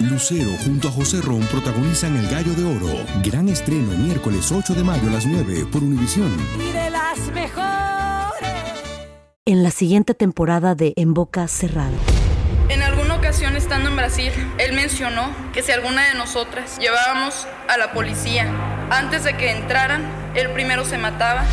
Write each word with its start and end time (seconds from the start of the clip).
Lucero 0.00 0.50
junto 0.64 0.88
a 0.88 0.90
José 0.90 1.20
Ron 1.20 1.42
protagonizan 1.42 2.16
El 2.16 2.28
Gallo 2.28 2.52
de 2.54 2.64
Oro. 2.64 3.06
Gran 3.22 3.48
estreno 3.48 3.92
miércoles 3.92 4.50
8 4.50 4.74
de 4.74 4.82
mayo 4.82 5.08
a 5.08 5.12
las 5.12 5.24
9 5.24 5.66
por 5.70 5.84
Univisión. 5.84 6.36
Y 6.58 6.72
de 6.72 6.90
las 6.90 7.18
mejores. 7.32 8.50
En 9.44 9.62
la 9.62 9.70
siguiente 9.70 10.14
temporada 10.14 10.74
de 10.74 10.94
En 10.96 11.14
Boca 11.14 11.46
Cerrada. 11.46 11.96
En 12.70 12.82
alguna 12.82 13.14
ocasión 13.14 13.54
estando 13.54 13.88
en 13.88 13.96
Brasil, 13.96 14.32
él 14.58 14.72
mencionó 14.74 15.30
que 15.52 15.62
si 15.62 15.70
alguna 15.70 16.08
de 16.08 16.14
nosotras 16.14 16.76
llevábamos 16.78 17.46
a 17.68 17.78
la 17.78 17.92
policía 17.92 18.50
antes 18.90 19.22
de 19.22 19.36
que 19.36 19.52
entraran, 19.52 20.02
él 20.34 20.50
primero 20.50 20.84
se 20.84 20.98
mataba. 20.98 21.44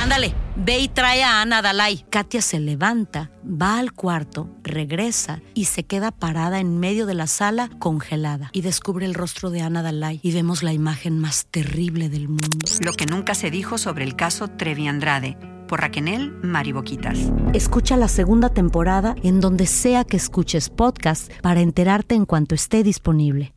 Ándale, 0.00 0.34
ve 0.58 0.80
y 0.80 0.88
trae 0.88 1.22
a 1.22 1.40
Ana 1.40 1.62
Dalai. 1.62 2.04
Katia 2.10 2.42
se 2.42 2.58
levanta, 2.58 3.30
va 3.44 3.78
al 3.78 3.92
cuarto, 3.92 4.50
regresa 4.62 5.40
y 5.54 5.66
se 5.66 5.84
queda 5.84 6.10
parada 6.10 6.60
en 6.60 6.78
medio 6.78 7.06
de 7.06 7.14
la 7.14 7.26
sala 7.26 7.70
congelada. 7.78 8.50
Y 8.52 8.62
descubre 8.62 9.06
el 9.06 9.14
rostro 9.14 9.50
de 9.50 9.62
Ana 9.62 9.82
Dalai 9.82 10.20
y 10.22 10.32
vemos 10.32 10.62
la 10.62 10.72
imagen 10.72 11.18
más 11.18 11.46
terrible 11.46 12.08
del 12.08 12.28
mundo. 12.28 12.66
Lo 12.80 12.92
que 12.92 13.06
nunca 13.06 13.34
se 13.34 13.50
dijo 13.50 13.78
sobre 13.78 14.04
el 14.04 14.16
caso 14.16 14.48
Trevi 14.48 14.88
Andrade 14.88 15.36
por 15.68 15.80
Raquenel 15.80 16.32
Mariboquitas. 16.42 17.18
Escucha 17.52 17.96
la 17.96 18.08
segunda 18.08 18.48
temporada 18.48 19.14
en 19.22 19.40
donde 19.40 19.66
sea 19.66 20.04
que 20.04 20.16
escuches 20.16 20.70
podcast 20.70 21.30
para 21.40 21.60
enterarte 21.60 22.14
en 22.14 22.24
cuanto 22.24 22.54
esté 22.54 22.82
disponible. 22.82 23.54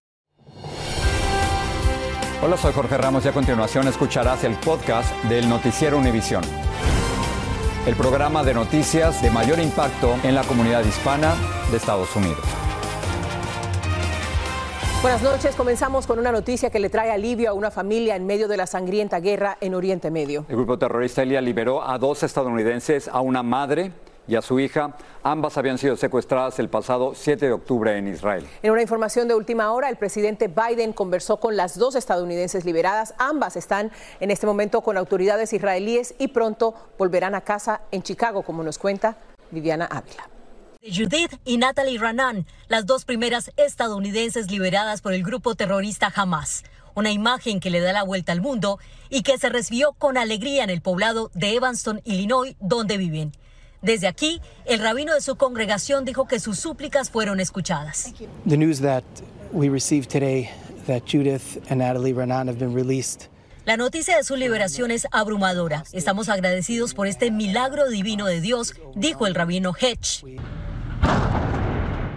Hola, 2.43 2.57
soy 2.57 2.73
Jorge 2.73 2.97
Ramos 2.97 3.23
y 3.23 3.27
a 3.27 3.33
continuación 3.33 3.87
escucharás 3.87 4.43
el 4.43 4.55
podcast 4.55 5.13
del 5.25 5.47
Noticiero 5.47 5.97
Univisión. 5.97 6.43
El 7.87 7.95
programa 7.95 8.43
de 8.43 8.53
noticias 8.53 9.23
de 9.23 9.31
mayor 9.31 9.57
impacto 9.57 10.15
en 10.23 10.35
la 10.35 10.43
comunidad 10.43 10.85
hispana 10.85 11.33
de 11.71 11.77
Estados 11.77 12.15
Unidos. 12.15 12.37
Buenas 15.01 15.23
noches. 15.23 15.55
Comenzamos 15.55 16.05
con 16.05 16.19
una 16.19 16.31
noticia 16.31 16.69
que 16.69 16.79
le 16.79 16.91
trae 16.91 17.09
alivio 17.09 17.49
a 17.49 17.53
una 17.53 17.71
familia 17.71 18.15
en 18.15 18.27
medio 18.27 18.47
de 18.47 18.55
la 18.55 18.67
sangrienta 18.67 19.19
guerra 19.19 19.57
en 19.61 19.73
Oriente 19.73 20.11
Medio. 20.11 20.45
El 20.47 20.57
grupo 20.57 20.77
terrorista 20.77 21.23
Elia 21.23 21.41
liberó 21.41 21.81
a 21.81 21.97
dos 21.97 22.21
estadounidenses, 22.21 23.07
a 23.07 23.19
una 23.21 23.41
madre 23.41 23.93
y 24.27 24.35
a 24.35 24.41
su 24.41 24.59
hija. 24.59 24.95
Ambas 25.23 25.57
habían 25.57 25.77
sido 25.77 25.97
secuestradas 25.97 26.59
el 26.59 26.69
pasado 26.69 27.13
7 27.15 27.45
de 27.45 27.51
octubre 27.51 27.97
en 27.97 28.07
Israel. 28.07 28.47
En 28.61 28.71
una 28.71 28.81
información 28.81 29.27
de 29.27 29.35
última 29.35 29.71
hora, 29.71 29.89
el 29.89 29.97
presidente 29.97 30.47
Biden 30.47 30.93
conversó 30.93 31.37
con 31.37 31.55
las 31.57 31.77
dos 31.77 31.95
estadounidenses 31.95 32.65
liberadas. 32.65 33.13
Ambas 33.17 33.55
están 33.55 33.91
en 34.19 34.31
este 34.31 34.47
momento 34.47 34.81
con 34.81 34.97
autoridades 34.97 35.53
israelíes 35.53 36.15
y 36.17 36.29
pronto 36.29 36.73
volverán 36.97 37.35
a 37.35 37.41
casa 37.41 37.81
en 37.91 38.03
Chicago, 38.03 38.43
como 38.43 38.63
nos 38.63 38.77
cuenta 38.77 39.17
Viviana 39.51 39.85
Ávila. 39.85 40.29
Judith 40.83 41.39
y 41.45 41.57
Natalie 41.57 41.99
Ranan, 41.99 42.47
las 42.67 42.87
dos 42.87 43.05
primeras 43.05 43.51
estadounidenses 43.55 44.49
liberadas 44.49 45.01
por 45.01 45.13
el 45.13 45.23
grupo 45.23 45.53
terrorista 45.53 46.11
Hamas. 46.15 46.63
Una 46.95 47.11
imagen 47.11 47.59
que 47.59 47.69
le 47.69 47.79
da 47.79 47.93
la 47.93 48.03
vuelta 48.03 48.31
al 48.31 48.41
mundo 48.41 48.79
y 49.09 49.21
que 49.21 49.37
se 49.37 49.49
recibió 49.49 49.93
con 49.93 50.17
alegría 50.17 50.63
en 50.63 50.71
el 50.71 50.81
poblado 50.81 51.29
de 51.35 51.55
Evanston, 51.55 52.01
Illinois, 52.03 52.55
donde 52.59 52.97
viven. 52.97 53.31
Desde 53.81 54.07
aquí, 54.07 54.41
el 54.65 54.79
rabino 54.79 55.13
de 55.13 55.21
su 55.21 55.35
congregación 55.35 56.05
dijo 56.05 56.27
que 56.27 56.39
sus 56.39 56.59
súplicas 56.59 57.09
fueron 57.09 57.39
escuchadas. 57.39 58.13
The 58.47 58.57
news 58.57 58.79
that 58.81 59.03
we 59.51 59.69
received 59.69 60.09
today 60.09 60.49
that 60.87 61.03
Judith 61.05 61.57
and 61.69 61.79
Natalie 61.79 62.13
Ranan 62.13 62.47
have 62.47 62.59
been 62.59 62.73
released 62.73 63.31
la 63.63 63.77
noticia 63.77 64.17
de 64.17 64.23
su 64.23 64.35
liberación 64.37 64.89
es 64.89 65.07
abrumadora. 65.11 65.83
Estamos 65.93 66.29
agradecidos 66.29 66.95
por 66.95 67.05
este 67.05 67.29
milagro 67.29 67.89
divino 67.89 68.25
de 68.25 68.41
Dios, 68.41 68.73
dijo 68.95 69.27
el 69.27 69.35
rabino 69.35 69.73
Hedge. 69.79 70.23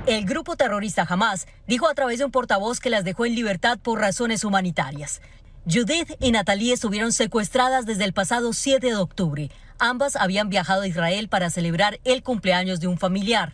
El 0.07 0.25
grupo 0.25 0.57
terrorista 0.57 1.07
Hamas 1.07 1.47
dijo 1.67 1.87
a 1.87 1.95
través 1.95 2.19
de 2.19 2.25
un 2.25 2.31
portavoz 2.31 2.81
que 2.81 2.89
las 2.89 3.05
dejó 3.05 3.27
en 3.27 3.35
libertad 3.35 3.79
por 3.79 4.01
razones 4.01 4.43
humanitarias. 4.43 5.21
Judith 5.67 6.17
y 6.19 6.33
Natalie 6.33 6.73
estuvieron 6.73 7.13
secuestradas 7.13 7.85
desde 7.85 8.05
el 8.05 8.15
pasado 8.15 8.55
7 8.55 8.87
de 8.87 8.97
octubre. 8.97 9.51
Ambas 9.79 10.17
habían 10.17 10.49
viajado 10.49 10.83
a 10.83 10.87
Israel 10.87 11.29
para 11.29 11.51
celebrar 11.51 12.01
el 12.05 12.23
cumpleaños 12.23 12.81
de 12.81 12.89
un 12.89 12.99
familiar. 12.99 13.53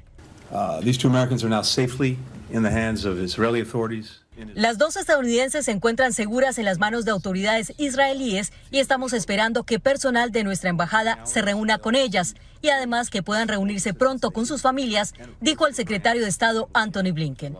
Uh, 0.50 0.80
these 0.82 0.98
two 0.98 1.08
Americans 1.08 1.42
are 1.44 1.50
now 1.50 1.62
safely 1.62 2.18
in 2.50 2.62
the 2.62 2.70
hands 2.70 3.04
of 3.04 3.18
Israeli 3.20 3.60
authorities. 3.60 4.20
Las 4.54 4.78
dos 4.78 4.96
estadounidenses 4.96 5.66
se 5.66 5.70
encuentran 5.70 6.12
seguras 6.12 6.58
en 6.58 6.64
las 6.64 6.78
manos 6.78 7.04
de 7.04 7.10
autoridades 7.10 7.74
israelíes 7.76 8.52
y 8.70 8.78
estamos 8.78 9.12
esperando 9.12 9.64
que 9.64 9.78
personal 9.78 10.32
de 10.32 10.44
nuestra 10.44 10.70
embajada 10.70 11.18
se 11.24 11.42
reúna 11.42 11.78
con 11.78 11.94
ellas 11.94 12.34
y 12.62 12.70
además 12.70 13.10
que 13.10 13.22
puedan 13.22 13.48
reunirse 13.48 13.92
pronto 13.92 14.30
con 14.30 14.46
sus 14.46 14.62
familias, 14.62 15.14
dijo 15.40 15.66
el 15.66 15.74
secretario 15.74 16.22
de 16.22 16.28
Estado 16.28 16.68
Anthony 16.72 17.12
Blinken. 17.12 17.56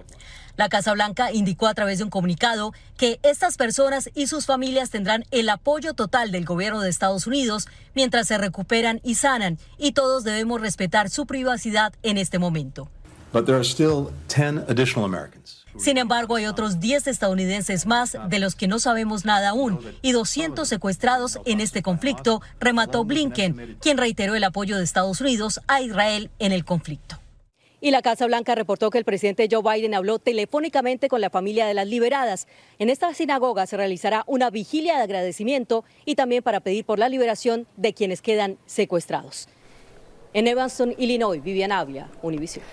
La 0.60 0.68
Casa 0.68 0.92
Blanca 0.92 1.32
indicó 1.32 1.68
a 1.68 1.72
través 1.72 1.96
de 1.96 2.04
un 2.04 2.10
comunicado 2.10 2.74
que 2.98 3.18
estas 3.22 3.56
personas 3.56 4.10
y 4.14 4.26
sus 4.26 4.44
familias 4.44 4.90
tendrán 4.90 5.24
el 5.30 5.48
apoyo 5.48 5.94
total 5.94 6.32
del 6.32 6.44
gobierno 6.44 6.82
de 6.82 6.90
Estados 6.90 7.26
Unidos 7.26 7.66
mientras 7.94 8.28
se 8.28 8.36
recuperan 8.36 9.00
y 9.02 9.14
sanan 9.14 9.56
y 9.78 9.92
todos 9.92 10.22
debemos 10.22 10.60
respetar 10.60 11.08
su 11.08 11.24
privacidad 11.24 11.94
en 12.02 12.18
este 12.18 12.38
momento. 12.38 12.90
But 13.32 13.46
there 13.46 13.56
are 13.56 13.64
still 13.64 14.10
10 14.28 14.68
additional 14.68 15.06
Americans. 15.06 15.64
Sin 15.78 15.96
embargo, 15.96 16.36
hay 16.36 16.44
otros 16.44 16.78
10 16.78 17.06
estadounidenses 17.06 17.86
más 17.86 18.18
de 18.28 18.38
los 18.38 18.54
que 18.54 18.68
no 18.68 18.80
sabemos 18.80 19.24
nada 19.24 19.48
aún 19.48 19.80
y 20.02 20.12
200 20.12 20.68
secuestrados 20.68 21.38
en 21.46 21.62
este 21.62 21.80
conflicto, 21.80 22.42
remató 22.58 23.06
Blinken, 23.06 23.78
quien 23.80 23.96
reiteró 23.96 24.34
el 24.34 24.44
apoyo 24.44 24.76
de 24.76 24.84
Estados 24.84 25.22
Unidos 25.22 25.62
a 25.68 25.80
Israel 25.80 26.30
en 26.38 26.52
el 26.52 26.66
conflicto. 26.66 27.18
Y 27.80 27.90
la 27.90 28.02
Casa 28.02 28.26
Blanca 28.26 28.54
reportó 28.54 28.90
que 28.90 28.98
el 28.98 29.04
presidente 29.04 29.48
Joe 29.50 29.62
Biden 29.62 29.94
habló 29.94 30.18
telefónicamente 30.18 31.08
con 31.08 31.20
la 31.20 31.30
familia 31.30 31.66
de 31.66 31.74
las 31.74 31.86
liberadas. 31.86 32.46
En 32.78 32.90
esta 32.90 33.14
sinagoga 33.14 33.66
se 33.66 33.76
realizará 33.76 34.22
una 34.26 34.50
vigilia 34.50 34.96
de 34.96 35.02
agradecimiento 35.02 35.84
y 36.04 36.14
también 36.14 36.42
para 36.42 36.60
pedir 36.60 36.84
por 36.84 36.98
la 36.98 37.08
liberación 37.08 37.66
de 37.76 37.94
quienes 37.94 38.20
quedan 38.20 38.58
secuestrados. 38.66 39.48
En 40.34 40.46
Evanston, 40.46 40.94
Illinois, 40.98 41.42
Vivian 41.42 41.72
Avia, 41.72 42.08
Univision. 42.22 42.64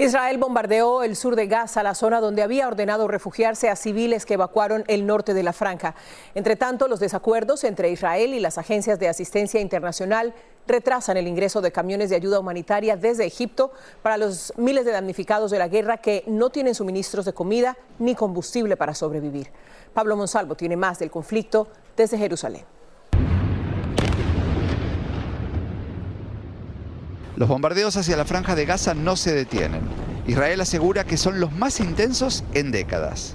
Israel 0.00 0.38
bombardeó 0.38 1.02
el 1.02 1.14
sur 1.14 1.36
de 1.36 1.46
Gaza, 1.46 1.82
la 1.82 1.94
zona 1.94 2.22
donde 2.22 2.42
había 2.42 2.66
ordenado 2.66 3.06
refugiarse 3.06 3.68
a 3.68 3.76
civiles 3.76 4.24
que 4.24 4.32
evacuaron 4.32 4.82
el 4.88 5.04
norte 5.04 5.34
de 5.34 5.42
la 5.42 5.52
franja. 5.52 5.94
Entre 6.34 6.56
tanto, 6.56 6.88
los 6.88 7.00
desacuerdos 7.00 7.64
entre 7.64 7.90
Israel 7.90 8.32
y 8.32 8.40
las 8.40 8.56
agencias 8.56 8.98
de 8.98 9.08
asistencia 9.08 9.60
internacional 9.60 10.32
retrasan 10.66 11.18
el 11.18 11.28
ingreso 11.28 11.60
de 11.60 11.70
camiones 11.70 12.08
de 12.08 12.16
ayuda 12.16 12.40
humanitaria 12.40 12.96
desde 12.96 13.26
Egipto 13.26 13.72
para 14.00 14.16
los 14.16 14.54
miles 14.56 14.86
de 14.86 14.92
damnificados 14.92 15.50
de 15.50 15.58
la 15.58 15.68
guerra 15.68 15.98
que 15.98 16.24
no 16.26 16.48
tienen 16.48 16.74
suministros 16.74 17.26
de 17.26 17.34
comida 17.34 17.76
ni 17.98 18.14
combustible 18.14 18.78
para 18.78 18.94
sobrevivir. 18.94 19.48
Pablo 19.92 20.16
Monsalvo 20.16 20.54
tiene 20.54 20.78
más 20.78 20.98
del 20.98 21.10
conflicto 21.10 21.68
desde 21.94 22.16
Jerusalén. 22.16 22.79
Los 27.40 27.48
bombardeos 27.48 27.96
hacia 27.96 28.18
la 28.18 28.26
franja 28.26 28.54
de 28.54 28.66
Gaza 28.66 28.92
no 28.92 29.16
se 29.16 29.32
detienen. 29.32 29.80
Israel 30.26 30.60
asegura 30.60 31.04
que 31.04 31.16
son 31.16 31.40
los 31.40 31.50
más 31.52 31.80
intensos 31.80 32.44
en 32.52 32.70
décadas. 32.70 33.34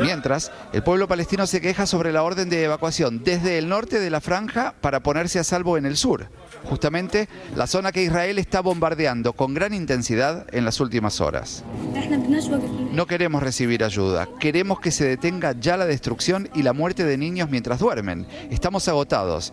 Mientras, 0.00 0.50
el 0.72 0.82
pueblo 0.82 1.06
palestino 1.06 1.46
se 1.46 1.60
queja 1.60 1.84
sobre 1.84 2.10
la 2.10 2.22
orden 2.22 2.48
de 2.48 2.64
evacuación 2.64 3.22
desde 3.22 3.58
el 3.58 3.68
norte 3.68 4.00
de 4.00 4.08
la 4.08 4.22
franja 4.22 4.74
para 4.80 5.02
ponerse 5.02 5.38
a 5.38 5.44
salvo 5.44 5.76
en 5.76 5.84
el 5.84 5.98
sur, 5.98 6.30
justamente 6.64 7.28
la 7.54 7.66
zona 7.66 7.92
que 7.92 8.04
Israel 8.04 8.38
está 8.38 8.60
bombardeando 8.60 9.34
con 9.34 9.52
gran 9.52 9.74
intensidad 9.74 10.46
en 10.54 10.64
las 10.64 10.80
últimas 10.80 11.20
horas. 11.20 11.62
No 12.90 13.06
queremos 13.06 13.42
recibir 13.42 13.84
ayuda, 13.84 14.26
queremos 14.40 14.80
que 14.80 14.92
se 14.92 15.04
detenga 15.04 15.52
ya 15.60 15.76
la 15.76 15.84
destrucción 15.84 16.48
y 16.54 16.62
la 16.62 16.72
muerte 16.72 17.04
de 17.04 17.18
niños 17.18 17.50
mientras 17.50 17.80
duermen. 17.80 18.26
Estamos 18.50 18.88
agotados 18.88 19.52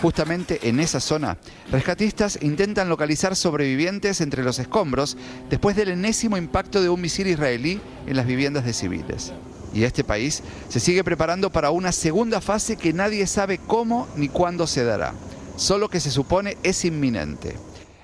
Justamente 0.00 0.68
en 0.68 0.80
esa 0.80 1.00
zona, 1.00 1.38
rescatistas 1.70 2.38
intentan 2.42 2.88
localizar 2.88 3.36
sobrevivientes 3.36 4.20
entre 4.20 4.42
los 4.42 4.58
escombros 4.58 5.16
después 5.48 5.76
del 5.76 5.90
enésimo 5.90 6.36
impacto 6.36 6.82
de 6.82 6.88
un 6.88 7.00
misil 7.00 7.28
israelí 7.28 7.80
en 8.06 8.16
las 8.16 8.26
viviendas 8.26 8.64
de 8.64 8.72
civiles. 8.72 9.32
Y 9.74 9.84
este 9.84 10.04
país 10.04 10.42
se 10.68 10.80
sigue 10.80 11.04
preparando 11.04 11.50
para 11.50 11.70
una 11.70 11.92
segunda 11.92 12.40
fase 12.40 12.76
que 12.76 12.92
nadie 12.92 13.26
sabe 13.26 13.58
cómo 13.58 14.08
ni 14.16 14.28
cuándo 14.28 14.66
se 14.66 14.84
dará, 14.84 15.14
solo 15.56 15.88
que 15.88 16.00
se 16.00 16.10
supone 16.10 16.56
es 16.62 16.84
inminente. 16.84 17.56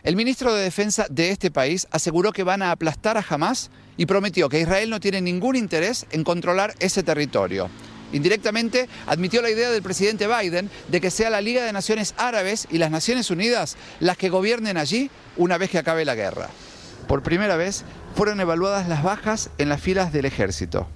El 0.04 0.16
ministro 0.16 0.54
de 0.54 0.62
Defensa 0.62 1.06
de 1.10 1.30
este 1.30 1.50
país 1.50 1.86
aseguró 1.90 2.32
que 2.32 2.44
van 2.44 2.62
a 2.62 2.70
aplastar 2.70 3.18
a 3.18 3.24
Hamas 3.28 3.70
y 3.96 4.06
prometió 4.06 4.48
que 4.48 4.60
Israel 4.60 4.88
no 4.88 5.00
tiene 5.00 5.20
ningún 5.20 5.56
interés 5.56 6.06
en 6.12 6.24
controlar 6.24 6.74
ese 6.78 7.02
territorio. 7.02 7.68
Indirectamente 8.12 8.88
admitió 9.06 9.42
la 9.42 9.50
idea 9.50 9.70
del 9.70 9.82
presidente 9.82 10.26
Biden 10.26 10.70
de 10.88 11.00
que 11.00 11.10
sea 11.10 11.30
la 11.30 11.40
Liga 11.40 11.64
de 11.64 11.72
Naciones 11.72 12.14
Árabes 12.16 12.66
y 12.70 12.78
las 12.78 12.90
Naciones 12.90 13.30
Unidas 13.30 13.76
las 14.00 14.16
que 14.16 14.30
gobiernen 14.30 14.76
allí 14.76 15.10
una 15.36 15.58
vez 15.58 15.70
que 15.70 15.78
acabe 15.78 16.04
la 16.04 16.14
guerra. 16.14 16.48
Por 17.06 17.22
primera 17.22 17.56
vez 17.56 17.84
fueron 18.14 18.40
evaluadas 18.40 18.88
las 18.88 19.02
bajas 19.02 19.50
en 19.58 19.68
las 19.68 19.80
filas 19.80 20.12
del 20.12 20.24
ejército. 20.24 20.88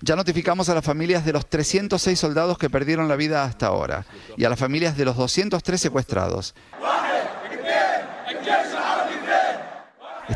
Ya 0.00 0.16
notificamos 0.16 0.68
a 0.68 0.74
las 0.74 0.84
familias 0.84 1.24
de 1.24 1.32
los 1.32 1.48
306 1.48 2.18
soldados 2.18 2.58
que 2.58 2.68
perdieron 2.70 3.08
la 3.08 3.14
vida 3.14 3.44
hasta 3.44 3.66
ahora 3.66 4.04
y 4.36 4.44
a 4.44 4.48
las 4.48 4.58
familias 4.58 4.96
de 4.96 5.04
los 5.04 5.16
203 5.16 5.80
secuestrados. 5.80 6.54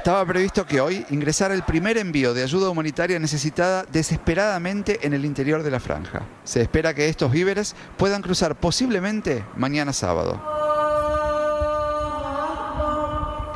Estaba 0.07 0.25
previsto 0.25 0.65
que 0.65 0.81
hoy 0.81 1.05
ingresara 1.11 1.53
el 1.53 1.65
primer 1.65 1.99
envío 1.99 2.33
de 2.33 2.45
ayuda 2.45 2.71
humanitaria 2.71 3.19
necesitada 3.19 3.85
desesperadamente 3.91 5.05
en 5.05 5.15
el 5.15 5.25
interior 5.25 5.65
de 5.65 5.71
la 5.73 5.81
franja. 5.81 6.23
Se 6.45 6.63
espera 6.63 6.95
que 6.95 7.09
estos 7.09 7.33
víveres 7.33 7.75
puedan 7.97 8.23
cruzar 8.23 8.55
posiblemente 8.55 9.45
mañana 9.57 9.93
sábado. 9.93 10.41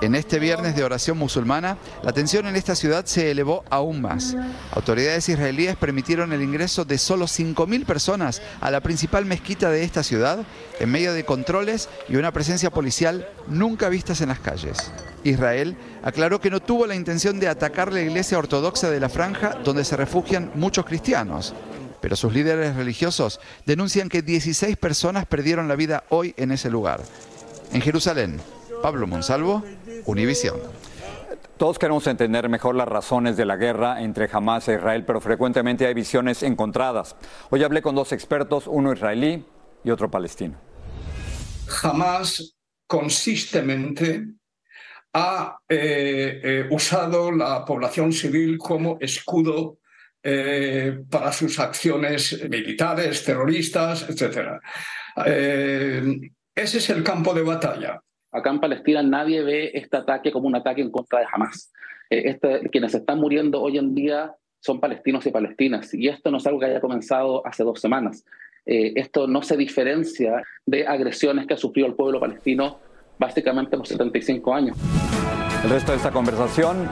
En 0.02 0.16
este 0.16 0.40
viernes 0.40 0.74
de 0.74 0.82
oración 0.82 1.18
musulmana, 1.18 1.78
la 2.02 2.12
tensión 2.12 2.48
en 2.48 2.56
esta 2.56 2.74
ciudad 2.74 3.06
se 3.06 3.30
elevó 3.30 3.62
aún 3.70 4.00
más. 4.00 4.34
Autoridades 4.72 5.28
israelíes 5.28 5.76
permitieron 5.76 6.32
el 6.32 6.42
ingreso 6.42 6.84
de 6.84 6.98
solo 6.98 7.26
5.000 7.26 7.86
personas 7.86 8.42
a 8.60 8.72
la 8.72 8.80
principal 8.80 9.24
mezquita 9.24 9.70
de 9.70 9.84
esta 9.84 10.02
ciudad 10.02 10.40
en 10.80 10.90
medio 10.90 11.12
de 11.12 11.24
controles 11.24 11.88
y 12.08 12.16
una 12.16 12.32
presencia 12.32 12.70
policial 12.70 13.28
nunca 13.46 13.88
vistas 13.88 14.20
en 14.20 14.30
las 14.30 14.40
calles. 14.40 14.90
Israel 15.24 15.76
aclaró 16.02 16.40
que 16.40 16.50
no 16.50 16.60
tuvo 16.60 16.86
la 16.86 16.94
intención 16.94 17.40
de 17.40 17.48
atacar 17.48 17.92
la 17.92 18.00
iglesia 18.00 18.38
ortodoxa 18.38 18.90
de 18.90 19.00
la 19.00 19.08
franja 19.08 19.56
donde 19.64 19.84
se 19.84 19.96
refugian 19.96 20.50
muchos 20.54 20.84
cristianos. 20.84 21.54
Pero 22.00 22.16
sus 22.16 22.32
líderes 22.32 22.76
religiosos 22.76 23.40
denuncian 23.66 24.08
que 24.08 24.22
16 24.22 24.76
personas 24.76 25.26
perdieron 25.26 25.68
la 25.68 25.76
vida 25.76 26.04
hoy 26.08 26.34
en 26.36 26.52
ese 26.52 26.70
lugar. 26.70 27.02
En 27.72 27.82
Jerusalén, 27.82 28.40
Pablo 28.82 29.06
Monsalvo, 29.06 29.62
Univisión. 30.06 30.56
Todos 31.58 31.78
queremos 31.78 32.06
entender 32.06 32.48
mejor 32.48 32.74
las 32.74 32.88
razones 32.88 33.36
de 33.36 33.44
la 33.44 33.56
guerra 33.56 34.00
entre 34.00 34.30
Hamas 34.32 34.66
e 34.68 34.76
Israel, 34.76 35.04
pero 35.04 35.20
frecuentemente 35.20 35.86
hay 35.86 35.92
visiones 35.92 36.42
encontradas. 36.42 37.16
Hoy 37.50 37.62
hablé 37.62 37.82
con 37.82 37.94
dos 37.94 38.12
expertos, 38.12 38.66
uno 38.66 38.94
israelí 38.94 39.44
y 39.84 39.90
otro 39.90 40.10
palestino. 40.10 40.56
Hamas 41.82 42.56
consistentemente 42.86 44.39
ha 45.12 45.58
eh, 45.68 46.40
eh, 46.42 46.66
usado 46.70 47.32
la 47.32 47.64
población 47.64 48.12
civil 48.12 48.58
como 48.58 48.98
escudo 49.00 49.78
eh, 50.22 51.02
para 51.10 51.32
sus 51.32 51.58
acciones 51.58 52.48
militares, 52.48 53.24
terroristas, 53.24 54.08
etc. 54.08 54.60
ese 56.54 56.78
es 56.78 56.90
el 56.90 57.02
campo 57.02 57.34
de 57.34 57.42
batalla. 57.42 58.00
Acá 58.32 58.50
en 58.50 58.60
Palestina 58.60 59.02
nadie 59.02 59.42
ve 59.42 59.70
este 59.74 59.96
ataque 59.96 60.30
como 60.30 60.46
un 60.46 60.54
ataque 60.54 60.82
en 60.82 60.90
contra 60.90 61.20
de 61.20 61.26
Hamas. 61.32 61.72
este, 62.08 62.68
quienes 62.70 62.94
están 62.94 63.18
muriendo 63.18 63.60
hoy 63.60 63.78
en 63.78 63.94
día 63.94 64.34
son 64.60 64.78
palestinos 64.78 65.26
y 65.26 65.30
palestinas. 65.30 65.92
Y 65.94 66.08
esto 66.08 66.30
no 66.30 66.36
es 66.36 66.46
algo 66.46 66.60
que 66.60 66.66
haya 66.66 66.80
comenzado 66.80 67.44
hace 67.46 67.64
dos 67.64 67.80
semanas. 67.80 68.24
esto 68.66 69.26
no 69.26 69.42
se 69.42 69.56
diferencia 69.56 70.44
de 70.66 70.86
agresiones 70.86 71.46
que 71.46 71.54
ha 71.54 71.56
sufrido 71.56 71.88
el 71.88 71.94
pueblo 71.94 72.20
palestino 72.20 72.78
básicamente 73.20 73.76
por 73.76 73.86
75 73.86 74.52
años. 74.54 74.76
El 75.62 75.70
resto 75.70 75.92
de 75.92 75.98
esta 75.98 76.10
conversación 76.10 76.88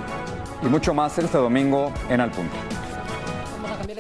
y 0.63 0.67
mucho 0.67 0.95
más 0.95 1.19
este 1.19 1.39
domingo 1.39 1.93
en 2.11 2.21
Al 2.21 2.31
Punto 2.31 2.55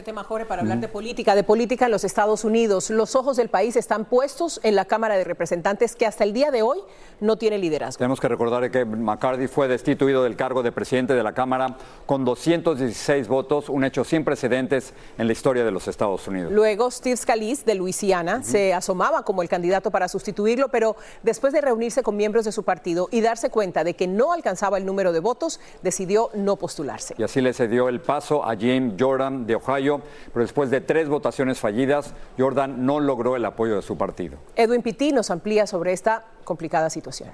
tema, 0.08 0.24
Jorge, 0.24 0.46
para 0.46 0.62
hablar 0.62 0.80
de 0.80 0.88
política, 0.88 1.34
de 1.34 1.44
política 1.44 1.84
en 1.84 1.90
los 1.90 2.02
Estados 2.02 2.42
Unidos. 2.42 2.88
Los 2.88 3.14
ojos 3.14 3.36
del 3.36 3.50
país 3.50 3.76
están 3.76 4.06
puestos 4.06 4.58
en 4.62 4.74
la 4.74 4.86
Cámara 4.86 5.18
de 5.18 5.24
Representantes 5.24 5.94
que 5.94 6.06
hasta 6.06 6.24
el 6.24 6.32
día 6.32 6.50
de 6.50 6.62
hoy 6.62 6.78
no 7.20 7.36
tiene 7.36 7.58
liderazgo. 7.58 7.98
Tenemos 7.98 8.18
que 8.18 8.28
recordar 8.28 8.70
que 8.70 8.86
McCarthy 8.86 9.48
fue 9.48 9.68
destituido 9.68 10.22
del 10.22 10.34
cargo 10.34 10.62
de 10.62 10.72
presidente 10.72 11.12
de 11.12 11.22
la 11.22 11.34
Cámara 11.34 11.76
con 12.06 12.24
216 12.24 13.28
votos, 13.28 13.68
un 13.68 13.84
hecho 13.84 14.02
sin 14.02 14.24
precedentes 14.24 14.94
en 15.18 15.26
la 15.26 15.32
historia 15.34 15.62
de 15.62 15.72
los 15.72 15.86
Estados 15.88 16.26
Unidos. 16.26 16.52
Luego, 16.52 16.90
Steve 16.90 17.18
Scalise 17.18 17.66
de 17.66 17.74
Luisiana 17.74 18.42
se 18.42 18.72
asomaba 18.72 19.24
como 19.24 19.42
el 19.42 19.48
candidato 19.50 19.90
para 19.90 20.08
sustituirlo, 20.08 20.68
pero 20.68 20.96
después 21.22 21.52
de 21.52 21.60
reunirse 21.60 22.02
con 22.02 22.16
miembros 22.16 22.46
de 22.46 22.52
su 22.52 22.62
partido 22.62 23.08
y 23.10 23.20
darse 23.20 23.50
cuenta 23.50 23.84
de 23.84 23.92
que 23.92 24.06
no 24.06 24.32
alcanzaba 24.32 24.78
el 24.78 24.86
número 24.86 25.12
de 25.12 25.20
votos, 25.20 25.60
decidió 25.82 26.30
no 26.32 26.56
postularse. 26.56 27.14
Y 27.18 27.24
así 27.24 27.42
le 27.42 27.52
cedió 27.52 27.90
el 27.90 28.00
paso 28.00 28.42
a 28.42 28.56
James 28.56 28.94
Jordan 28.98 29.46
de 29.46 29.56
Ohio 29.56 29.97
pero 30.32 30.44
después 30.44 30.70
de 30.70 30.80
tres 30.80 31.08
votaciones 31.08 31.58
fallidas, 31.58 32.14
Jordan 32.38 32.84
no 32.84 33.00
logró 33.00 33.36
el 33.36 33.44
apoyo 33.44 33.76
de 33.76 33.82
su 33.82 33.96
partido. 33.96 34.38
Edwin 34.56 34.82
Pitti 34.82 35.12
nos 35.12 35.30
amplía 35.30 35.66
sobre 35.66 35.92
esta 35.92 36.24
complicada 36.44 36.90
situación. 36.90 37.30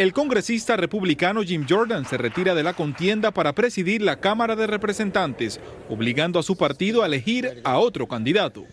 El 0.00 0.14
congresista 0.14 0.78
republicano 0.78 1.42
Jim 1.42 1.66
Jordan 1.68 2.06
se 2.06 2.16
retira 2.16 2.54
de 2.54 2.62
la 2.62 2.72
contienda 2.72 3.32
para 3.32 3.52
presidir 3.52 4.00
la 4.00 4.16
Cámara 4.16 4.56
de 4.56 4.66
Representantes, 4.66 5.60
obligando 5.90 6.38
a 6.38 6.42
su 6.42 6.56
partido 6.56 7.02
a 7.02 7.06
elegir 7.06 7.60
a 7.64 7.76
otro 7.76 8.08
candidato. 8.08 8.64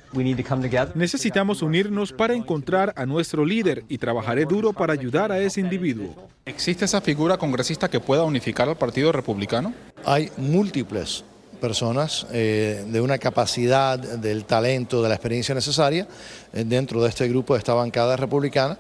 Necesitamos 0.95 1.61
unirnos 1.61 2.13
para 2.13 2.33
encontrar 2.33 2.93
a 2.95 3.05
nuestro 3.05 3.43
líder 3.43 3.83
y 3.89 3.97
trabajaré 3.97 4.45
duro 4.45 4.71
para 4.71 4.93
ayudar 4.93 5.33
a 5.33 5.39
ese 5.39 5.59
individuo. 5.59 6.29
¿Existe 6.45 6.85
esa 6.85 7.01
figura 7.01 7.35
congresista 7.35 7.89
que 7.89 7.99
pueda 7.99 8.23
unificar 8.23 8.69
al 8.69 8.77
Partido 8.77 9.11
Republicano? 9.11 9.73
Hay 10.05 10.31
múltiples 10.37 11.25
personas 11.59 12.25
eh, 12.31 12.85
de 12.87 13.01
una 13.01 13.17
capacidad, 13.17 13.99
del 13.99 14.45
talento, 14.45 15.03
de 15.03 15.09
la 15.09 15.15
experiencia 15.15 15.53
necesaria 15.53 16.07
eh, 16.53 16.63
dentro 16.65 17.03
de 17.03 17.09
este 17.09 17.27
grupo 17.27 17.53
de 17.53 17.57
esta 17.57 17.73
bancada 17.73 18.15
republicana. 18.15 18.77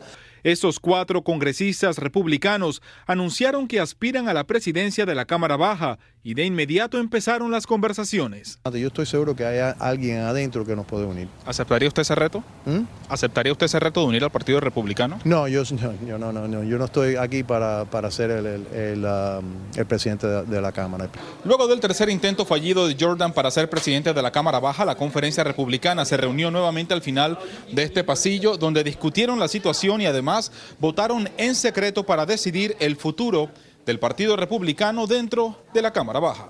Estos 0.47 0.79
cuatro 0.79 1.23
congresistas 1.23 1.97
republicanos 1.97 2.81
anunciaron 3.05 3.67
que 3.67 3.81
aspiran 3.81 4.29
a 4.29 4.33
la 4.33 4.45
presidencia 4.45 5.05
de 5.05 5.13
la 5.13 5.25
Cámara 5.25 5.57
Baja 5.57 5.99
y 6.23 6.35
de 6.35 6.45
inmediato 6.45 6.99
empezaron 6.99 7.51
las 7.51 7.67
conversaciones. 7.67 8.57
Yo 8.63 8.87
estoy 8.87 9.05
seguro 9.05 9.35
que 9.35 9.45
hay 9.45 9.73
alguien 9.79 10.19
adentro 10.19 10.65
que 10.65 10.73
nos 10.73 10.85
puede 10.85 11.05
unir. 11.05 11.27
¿Aceptaría 11.45 11.89
usted 11.89 12.03
ese 12.03 12.15
reto? 12.15 12.45
¿Mm? 12.65 12.79
¿Aceptaría 13.09 13.51
usted 13.51 13.65
ese 13.65 13.79
reto 13.79 13.99
de 13.99 14.07
unir 14.07 14.23
al 14.23 14.29
Partido 14.29 14.61
Republicano? 14.61 15.19
No, 15.25 15.49
yo 15.49 15.63
no, 16.01 16.31
no, 16.31 16.47
no, 16.47 16.63
yo 16.63 16.77
no 16.77 16.85
estoy 16.85 17.17
aquí 17.17 17.43
para, 17.43 17.83
para 17.83 18.09
ser 18.09 18.31
el, 18.31 18.45
el, 18.73 19.05
um, 19.05 19.85
presidente 19.85 20.27
de, 20.27 20.61
la 20.61 20.71
Cámara. 20.71 21.09
Luego 21.43 21.67
del 21.67 21.81
tercer 21.81 22.09
intento 22.09 22.45
fallido 22.45 22.87
de 22.87 22.95
Jordan 22.97 23.33
para 23.33 23.51
ser 23.51 23.69
presidente 23.69 24.13
de 24.13 24.21
la 24.21 24.31
Cámara 24.31 24.61
Baja, 24.61 24.85
la 24.85 24.95
conferencia 24.95 25.43
republicana 25.43 26.05
se 26.05 26.15
reunió 26.15 26.51
nuevamente 26.51 26.93
al 26.93 27.01
final 27.01 27.37
de 27.71 27.83
este 27.83 28.05
pasillo 28.05 28.57
donde 28.57 28.85
discutieron 28.85 29.39
la 29.39 29.49
situación 29.49 29.99
y 29.99 30.05
además 30.05 30.36
votaron 30.79 31.29
en 31.37 31.55
secreto 31.55 32.05
para 32.05 32.25
decidir 32.25 32.75
el 32.79 32.95
futuro 32.95 33.49
del 33.85 33.99
Partido 33.99 34.35
Republicano 34.35 35.07
dentro 35.07 35.63
de 35.73 35.81
la 35.81 35.93
Cámara 35.93 36.19
Baja. 36.19 36.49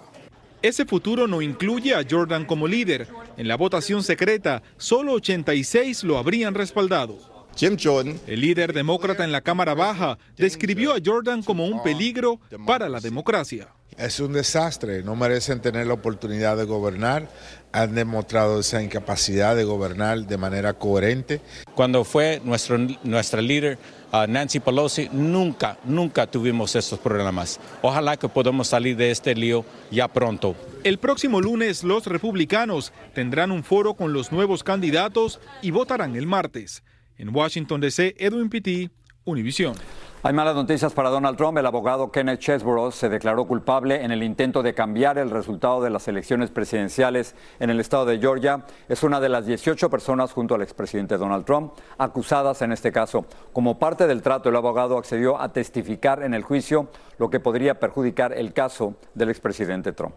Ese 0.62 0.86
futuro 0.86 1.28
no 1.28 1.42
incluye 1.42 1.94
a 1.94 2.04
Jordan 2.10 2.46
como 2.46 2.68
líder. 2.68 3.08
En 3.38 3.48
la 3.48 3.56
votación 3.56 4.04
secreta, 4.04 4.64
solo 4.78 5.14
86 5.14 6.04
lo 6.04 6.18
habrían 6.18 6.56
respaldado. 6.56 7.37
Jim 7.58 7.76
Jordan, 7.82 8.20
el 8.28 8.42
líder 8.42 8.72
demócrata 8.72 9.24
en 9.24 9.32
la 9.32 9.42
Cámara 9.42 9.74
Baja, 9.74 10.20
describió 10.38 10.94
a 10.94 11.00
Jordan 11.04 11.42
como 11.42 11.66
un 11.66 11.82
peligro 11.82 12.40
para 12.68 12.88
la 12.88 13.00
democracia. 13.00 13.70
Es 13.98 14.20
un 14.20 14.34
desastre, 14.34 15.02
no 15.02 15.16
merecen 15.16 15.60
tener 15.60 15.88
la 15.88 15.96
oportunidad 15.96 16.56
de 16.56 16.66
gobernar, 16.66 17.28
han 17.72 17.96
demostrado 17.96 18.60
esa 18.60 18.84
incapacidad 18.84 19.56
de 19.56 19.64
gobernar 19.64 20.28
de 20.28 20.38
manera 20.38 20.74
coherente. 20.74 21.42
Cuando 21.74 22.04
fue 22.04 22.40
nuestro, 22.46 22.78
nuestra 23.04 23.42
líder, 23.42 23.80
Nancy 24.28 24.60
Pelosi, 24.60 25.10
nunca, 25.12 25.80
nunca 25.84 26.28
tuvimos 26.28 26.76
estos 26.76 27.00
problemas. 27.00 27.60
Ojalá 27.82 28.18
que 28.18 28.30
podamos 28.30 28.68
salir 28.68 28.96
de 28.96 29.10
este 29.10 29.34
lío 29.34 29.66
ya 29.90 30.08
pronto. 30.08 30.56
El 30.84 31.00
próximo 31.00 31.42
lunes 31.42 31.84
los 31.84 32.06
republicanos 32.06 32.94
tendrán 33.16 33.52
un 33.52 33.64
foro 33.64 33.96
con 33.96 34.14
los 34.14 34.32
nuevos 34.32 34.64
candidatos 34.64 35.40
y 35.64 35.72
votarán 35.72 36.16
el 36.16 36.28
martes. 36.28 36.84
En 37.18 37.36
Washington 37.36 37.82
DC, 37.82 38.16
Edwin 38.20 38.48
Pitti, 38.48 38.90
Univision. 39.26 39.74
Hay 40.22 40.34
malas 40.34 40.56
noticias 40.56 40.94
para 40.94 41.10
Donald 41.10 41.36
Trump. 41.36 41.58
El 41.58 41.66
abogado 41.66 42.12
Kenneth 42.12 42.40
Chesborough 42.40 42.92
se 42.92 43.10
declaró 43.10 43.46
culpable 43.46 44.04
en 44.04 44.12
el 44.12 44.22
intento 44.22 44.62
de 44.62 44.76
cambiar 44.76 45.18
el 45.18 45.32
resultado 45.32 45.82
de 45.82 45.90
las 45.90 46.08
elecciones 46.08 46.52
presidenciales 46.52 47.36
en 47.60 47.72
el 47.72 47.80
estado 47.80 48.06
de 48.06 48.20
Georgia. 48.20 48.66
Es 48.88 49.02
una 49.02 49.20
de 49.20 49.30
las 49.30 49.48
18 49.48 49.90
personas 49.90 50.32
junto 50.32 50.54
al 50.54 50.62
expresidente 50.62 51.18
Donald 51.18 51.46
Trump 51.46 51.74
acusadas 51.98 52.62
en 52.62 52.72
este 52.72 52.92
caso. 52.92 53.26
Como 53.52 53.80
parte 53.80 54.06
del 54.06 54.22
trato, 54.22 54.50
el 54.50 54.56
abogado 54.56 54.98
accedió 54.98 55.42
a 55.42 55.52
testificar 55.52 56.22
en 56.22 56.36
el 56.36 56.44
juicio, 56.44 56.90
lo 57.18 57.30
que 57.30 57.40
podría 57.40 57.80
perjudicar 57.80 58.34
el 58.34 58.54
caso 58.54 58.96
del 59.16 59.30
expresidente 59.30 59.92
Trump. 59.92 60.16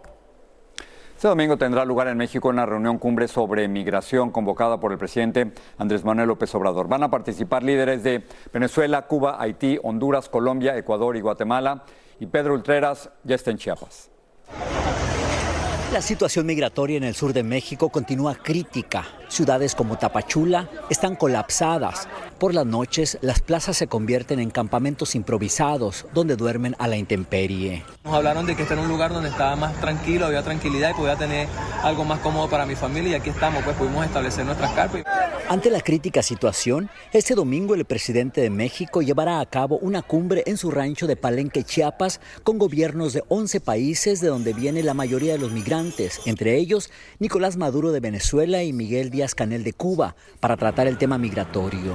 Este 1.20 1.28
domingo 1.28 1.58
tendrá 1.58 1.84
lugar 1.84 2.08
en 2.08 2.16
México 2.16 2.48
una 2.48 2.64
reunión 2.64 2.96
cumbre 2.96 3.28
sobre 3.28 3.68
migración 3.68 4.30
convocada 4.30 4.80
por 4.80 4.90
el 4.90 4.96
presidente 4.96 5.52
Andrés 5.76 6.02
Manuel 6.02 6.28
López 6.28 6.54
Obrador. 6.54 6.88
Van 6.88 7.02
a 7.02 7.10
participar 7.10 7.62
líderes 7.62 8.02
de 8.02 8.24
Venezuela, 8.54 9.02
Cuba, 9.02 9.36
Haití, 9.38 9.78
Honduras, 9.82 10.30
Colombia, 10.30 10.78
Ecuador 10.78 11.18
y 11.18 11.20
Guatemala. 11.20 11.84
Y 12.20 12.24
Pedro 12.24 12.54
Ultreras 12.54 13.10
ya 13.22 13.34
está 13.34 13.50
en 13.50 13.58
Chiapas. 13.58 14.10
La 15.92 16.02
situación 16.02 16.46
migratoria 16.46 16.96
en 16.96 17.02
el 17.02 17.16
sur 17.16 17.32
de 17.32 17.42
México 17.42 17.88
continúa 17.88 18.36
crítica. 18.36 19.08
Ciudades 19.28 19.74
como 19.74 19.98
Tapachula 19.98 20.68
están 20.88 21.16
colapsadas. 21.16 22.06
Por 22.38 22.54
las 22.54 22.64
noches, 22.64 23.18
las 23.22 23.40
plazas 23.40 23.76
se 23.76 23.88
convierten 23.88 24.38
en 24.38 24.50
campamentos 24.50 25.16
improvisados 25.16 26.06
donde 26.14 26.36
duermen 26.36 26.76
a 26.78 26.86
la 26.86 26.96
intemperie. 26.96 27.82
Nos 28.04 28.14
hablaron 28.14 28.46
de 28.46 28.54
que 28.54 28.62
este 28.62 28.74
era 28.74 28.82
un 28.82 28.88
lugar 28.88 29.12
donde 29.12 29.30
estaba 29.30 29.56
más 29.56 29.80
tranquilo, 29.80 30.26
había 30.26 30.44
tranquilidad 30.44 30.90
y 30.90 30.94
podía 30.94 31.16
tener 31.16 31.48
algo 31.82 32.04
más 32.04 32.20
cómodo 32.20 32.48
para 32.48 32.66
mi 32.66 32.76
familia 32.76 33.10
y 33.10 33.14
aquí 33.16 33.30
estamos, 33.30 33.64
pues 33.64 33.76
pudimos 33.76 34.06
establecer 34.06 34.46
nuestras 34.46 34.72
carpas. 34.72 35.02
Ante 35.50 35.68
la 35.68 35.80
crítica 35.80 36.22
situación, 36.22 36.88
este 37.12 37.34
domingo 37.34 37.74
el 37.74 37.84
presidente 37.84 38.40
de 38.40 38.50
México 38.50 39.02
llevará 39.02 39.40
a 39.40 39.46
cabo 39.46 39.78
una 39.78 40.00
cumbre 40.00 40.44
en 40.46 40.56
su 40.56 40.70
rancho 40.70 41.08
de 41.08 41.16
Palenque, 41.16 41.64
Chiapas, 41.64 42.20
con 42.44 42.56
gobiernos 42.56 43.14
de 43.14 43.24
11 43.28 43.60
países 43.60 44.20
de 44.20 44.28
donde 44.28 44.52
viene 44.52 44.84
la 44.84 44.94
mayoría 44.94 45.32
de 45.32 45.40
los 45.40 45.50
migrantes, 45.50 45.79
entre 46.26 46.56
ellos 46.56 46.90
Nicolás 47.18 47.56
Maduro 47.56 47.92
de 47.92 48.00
Venezuela 48.00 48.62
y 48.62 48.72
Miguel 48.72 49.10
Díaz 49.10 49.34
Canel 49.34 49.64
de 49.64 49.72
Cuba, 49.72 50.14
para 50.40 50.56
tratar 50.56 50.86
el 50.86 50.98
tema 50.98 51.18
migratorio. 51.18 51.94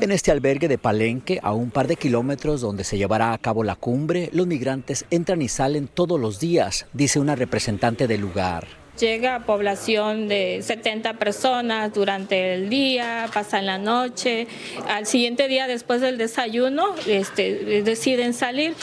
En 0.00 0.10
este 0.10 0.32
albergue 0.32 0.66
de 0.66 0.78
Palenque, 0.78 1.38
a 1.42 1.52
un 1.52 1.70
par 1.70 1.86
de 1.86 1.96
kilómetros 1.96 2.60
donde 2.60 2.82
se 2.82 2.98
llevará 2.98 3.32
a 3.32 3.38
cabo 3.38 3.62
la 3.62 3.76
cumbre, 3.76 4.30
los 4.32 4.48
migrantes 4.48 5.04
entran 5.10 5.42
y 5.42 5.48
salen 5.48 5.86
todos 5.86 6.18
los 6.18 6.40
días, 6.40 6.86
dice 6.92 7.20
una 7.20 7.36
representante 7.36 8.08
del 8.08 8.20
lugar. 8.20 8.81
Llega 8.98 9.40
población 9.46 10.28
de 10.28 10.60
70 10.62 11.14
personas 11.14 11.94
durante 11.94 12.54
el 12.54 12.68
día, 12.68 13.28
pasan 13.32 13.64
la 13.66 13.78
noche. 13.78 14.46
Al 14.86 15.06
siguiente 15.06 15.48
día, 15.48 15.66
después 15.66 16.00
del 16.02 16.18
desayuno, 16.18 16.94
este, 17.06 17.82
deciden 17.82 18.34
salir. 18.34 18.74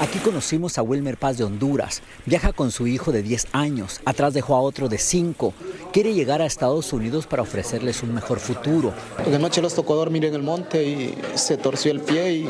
Aquí 0.00 0.18
conocimos 0.20 0.78
a 0.78 0.82
Wilmer 0.82 1.18
Paz 1.18 1.36
de 1.36 1.44
Honduras. 1.44 2.00
Viaja 2.24 2.54
con 2.54 2.70
su 2.70 2.86
hijo 2.86 3.12
de 3.12 3.22
10 3.22 3.48
años. 3.52 4.00
Atrás 4.06 4.32
dejó 4.32 4.54
a 4.54 4.60
otro 4.62 4.88
de 4.88 4.96
5. 4.96 5.52
Quiere 5.92 6.14
llegar 6.14 6.40
a 6.40 6.46
Estados 6.46 6.92
Unidos 6.94 7.26
para 7.26 7.42
ofrecerles 7.42 8.02
un 8.02 8.14
mejor 8.14 8.40
futuro. 8.40 8.94
De 9.26 9.38
noche 9.38 9.60
los 9.60 9.74
tocó 9.74 9.96
dormir 9.96 10.24
en 10.24 10.34
el 10.34 10.42
monte 10.42 10.82
y 10.84 11.14
se 11.34 11.58
torció 11.58 11.90
el 11.92 12.00
pie 12.00 12.32
y 12.32 12.48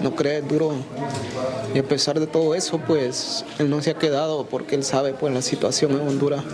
no 0.00 0.14
cree 0.14 0.42
duro. 0.42 0.72
Y 1.74 1.78
a 1.78 1.82
pesar 1.82 2.20
de 2.20 2.26
todo 2.26 2.54
eso, 2.54 2.78
pues 2.78 3.44
él 3.58 3.70
no 3.70 3.82
se 3.82 3.90
ha 3.90 3.94
quedado 3.94 4.46
porque 4.46 4.74
él 4.74 4.84
sabe 4.84 5.12
pues 5.12 5.32
la 5.32 5.42
situación 5.42 5.92
en 5.92 6.08
Honduras. 6.08 6.44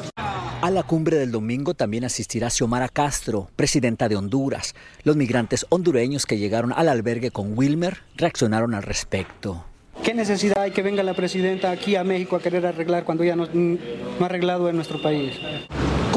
A 0.62 0.70
la 0.70 0.84
cumbre 0.84 1.16
del 1.16 1.32
domingo 1.32 1.74
también 1.74 2.04
asistirá 2.04 2.48
Xiomara 2.48 2.88
Castro, 2.88 3.48
presidenta 3.56 4.08
de 4.08 4.14
Honduras. 4.14 4.74
Los 5.02 5.16
migrantes 5.16 5.66
hondureños 5.70 6.24
que 6.24 6.38
llegaron 6.38 6.72
al 6.72 6.88
albergue 6.88 7.32
con 7.32 7.58
Wilmer 7.58 7.98
reaccionaron 8.16 8.74
al 8.74 8.84
respecto. 8.84 9.64
¿Qué 10.04 10.14
necesidad 10.14 10.62
hay 10.62 10.70
que 10.70 10.82
venga 10.82 11.02
la 11.02 11.14
presidenta 11.14 11.70
aquí 11.70 11.96
a 11.96 12.04
México 12.04 12.36
a 12.36 12.40
querer 12.40 12.66
arreglar 12.66 13.04
cuando 13.04 13.24
ya 13.24 13.36
no, 13.36 13.46
no 13.52 13.78
ha 14.20 14.24
arreglado 14.24 14.68
en 14.68 14.76
nuestro 14.76 15.02
país? 15.02 15.34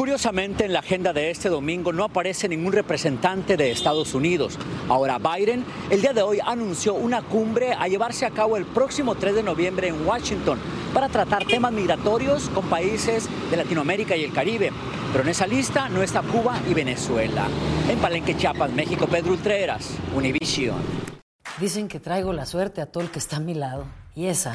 Curiosamente, 0.06 0.64
en 0.64 0.72
la 0.72 0.78
agenda 0.78 1.12
de 1.12 1.32
este 1.32 1.48
domingo 1.48 1.92
no 1.92 2.04
aparece 2.04 2.48
ningún 2.48 2.72
representante 2.72 3.56
de 3.56 3.72
Estados 3.72 4.14
Unidos. 4.14 4.56
Ahora, 4.88 5.18
Biden 5.18 5.64
el 5.90 6.00
día 6.00 6.12
de 6.12 6.22
hoy 6.22 6.38
anunció 6.46 6.94
una 6.94 7.22
cumbre 7.22 7.72
a 7.72 7.88
llevarse 7.88 8.24
a 8.24 8.30
cabo 8.30 8.56
el 8.56 8.66
próximo 8.66 9.16
3 9.16 9.34
de 9.34 9.42
noviembre 9.42 9.88
en 9.88 10.06
Washington 10.06 10.60
para 10.94 11.08
tratar 11.08 11.44
temas 11.44 11.72
migratorios 11.72 12.48
con 12.50 12.66
países 12.66 13.28
de 13.50 13.56
Latinoamérica 13.56 14.14
y 14.14 14.22
el 14.22 14.32
Caribe. 14.32 14.70
Pero 15.10 15.24
en 15.24 15.30
esa 15.30 15.48
lista 15.48 15.88
no 15.88 16.04
está 16.04 16.22
Cuba 16.22 16.60
y 16.70 16.72
Venezuela. 16.72 17.48
En 17.90 17.98
Palenque, 17.98 18.36
Chiapas, 18.36 18.70
México, 18.70 19.08
Pedro 19.08 19.32
Ultreras, 19.32 19.90
Univision. 20.14 20.78
Dicen 21.58 21.88
que 21.88 21.98
traigo 21.98 22.32
la 22.32 22.46
suerte 22.46 22.80
a 22.80 22.86
todo 22.86 23.02
el 23.02 23.10
que 23.10 23.18
está 23.18 23.38
a 23.38 23.40
mi 23.40 23.54
lado. 23.54 23.86
Y 24.14 24.26
esa 24.26 24.54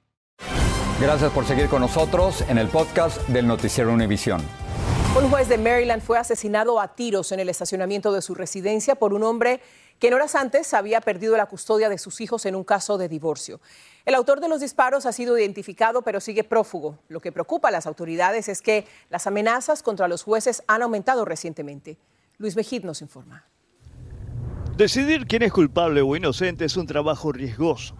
Gracias 1.01 1.31
por 1.31 1.45
seguir 1.45 1.67
con 1.67 1.81
nosotros 1.81 2.41
en 2.47 2.59
el 2.59 2.67
podcast 2.67 3.27
del 3.27 3.47
Noticiero 3.47 3.91
Univisión. 3.91 4.39
Un 5.17 5.31
juez 5.31 5.49
de 5.49 5.57
Maryland 5.57 6.03
fue 6.03 6.19
asesinado 6.19 6.79
a 6.79 6.89
tiros 6.89 7.31
en 7.31 7.39
el 7.39 7.49
estacionamiento 7.49 8.11
de 8.13 8.21
su 8.21 8.35
residencia 8.35 8.93
por 8.93 9.11
un 9.11 9.23
hombre 9.23 9.61
que 9.97 10.09
en 10.09 10.13
horas 10.13 10.35
antes 10.35 10.75
había 10.75 11.01
perdido 11.01 11.35
la 11.35 11.47
custodia 11.47 11.89
de 11.89 11.97
sus 11.97 12.21
hijos 12.21 12.45
en 12.45 12.55
un 12.55 12.63
caso 12.63 12.99
de 12.99 13.09
divorcio. 13.09 13.61
El 14.05 14.13
autor 14.13 14.41
de 14.41 14.47
los 14.47 14.61
disparos 14.61 15.07
ha 15.07 15.11
sido 15.11 15.39
identificado, 15.39 16.03
pero 16.03 16.19
sigue 16.19 16.43
prófugo. 16.43 16.99
Lo 17.07 17.19
que 17.19 17.31
preocupa 17.31 17.69
a 17.69 17.71
las 17.71 17.87
autoridades 17.87 18.47
es 18.47 18.61
que 18.61 18.85
las 19.09 19.25
amenazas 19.25 19.81
contra 19.81 20.07
los 20.07 20.21
jueces 20.21 20.61
han 20.67 20.83
aumentado 20.83 21.25
recientemente. 21.25 21.97
Luis 22.37 22.55
Mejid 22.55 22.83
nos 22.83 23.01
informa. 23.01 23.47
Decidir 24.77 25.25
quién 25.25 25.41
es 25.41 25.51
culpable 25.51 26.01
o 26.01 26.15
inocente 26.15 26.65
es 26.65 26.77
un 26.77 26.85
trabajo 26.85 27.31
riesgoso. 27.31 27.95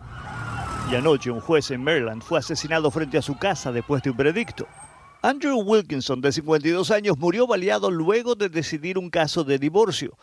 Anoche 0.98 1.32
un 1.32 1.40
juez 1.40 1.72
en 1.72 1.84
Maryland 1.84 2.22
fue 2.22 2.38
asesinado 2.38 2.92
frente 2.92 3.18
a 3.18 3.22
su 3.22 3.38
casa 3.38 3.72
después 3.72 4.04
de 4.04 4.12
un 4.12 4.18
veredicto. 4.18 4.68
Andrew 5.22 5.58
Wilkinson, 5.62 6.20
de 6.20 6.32
52 6.32 6.92
años, 6.92 7.18
murió 7.18 7.48
baleado 7.48 7.90
luego 7.90 8.36
de 8.36 8.50
decidir 8.50 8.98
un 8.98 9.10
caso 9.10 9.44
de 9.44 9.58
divorcio. 9.58 10.18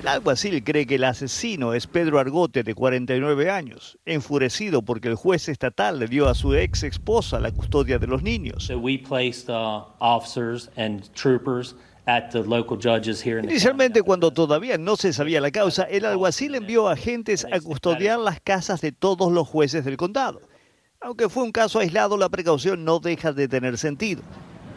El 0.00 0.08
alguacil 0.08 0.64
cree 0.64 0.86
que 0.86 0.96
el 0.96 1.04
asesino 1.04 1.74
es 1.74 1.86
Pedro 1.86 2.18
Argote, 2.18 2.62
de 2.64 2.74
49 2.74 3.50
años, 3.50 3.98
enfurecido 4.04 4.82
porque 4.82 5.08
el 5.08 5.14
juez 5.14 5.48
estatal 5.48 5.98
le 5.98 6.06
dio 6.06 6.28
a 6.28 6.34
su 6.34 6.54
ex 6.54 6.82
esposa 6.82 7.38
la 7.38 7.52
custodia 7.52 7.98
de 7.98 8.06
los 8.06 8.22
niños. 8.22 8.66
Inicialmente, 12.08 14.02
cuando 14.02 14.32
todavía 14.32 14.78
no 14.78 14.96
se 14.96 15.12
sabía 15.12 15.42
la 15.42 15.50
causa, 15.50 15.82
el 15.82 16.06
alguacil 16.06 16.54
envió 16.54 16.88
agentes 16.88 17.46
a 17.52 17.60
custodiar 17.60 18.18
las 18.18 18.40
casas 18.40 18.80
de 18.80 18.92
todos 18.92 19.30
los 19.30 19.46
jueces 19.46 19.84
del 19.84 19.98
condado. 19.98 20.40
Aunque 21.00 21.28
fue 21.28 21.42
un 21.42 21.52
caso 21.52 21.80
aislado, 21.80 22.16
la 22.16 22.30
precaución 22.30 22.84
no 22.84 22.98
deja 22.98 23.32
de 23.32 23.46
tener 23.46 23.76
sentido. 23.76 24.22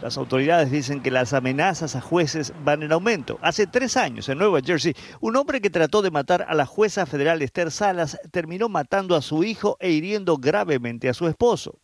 Las 0.01 0.17
autoridades 0.17 0.71
dicen 0.71 1.01
que 1.01 1.09
las 1.09 1.31
amenazas 1.31 1.95
a 1.95 2.01
jueces 2.01 2.51
van 2.65 2.83
en 2.83 2.91
aumento. 2.91 3.39
Hace 3.41 3.65
tres 3.65 3.95
años, 3.95 4.27
en 4.27 4.38
Nueva 4.38 4.59
Jersey, 4.61 4.93
un 5.21 5.38
hombre 5.38 5.61
que 5.61 5.69
trató 5.69 6.01
de 6.01 6.11
matar 6.11 6.45
a 6.50 6.53
la 6.53 6.65
jueza 6.65 7.05
federal 7.05 7.41
Esther 7.41 7.71
Salas 7.71 8.19
terminó 8.31 8.67
matando 8.67 9.15
a 9.15 9.21
su 9.21 9.43
hijo 9.43 9.77
e 9.79 9.91
hiriendo 9.91 10.38
gravemente 10.38 11.07
a 11.07 11.13
su 11.13 11.27
esposo. 11.27 11.79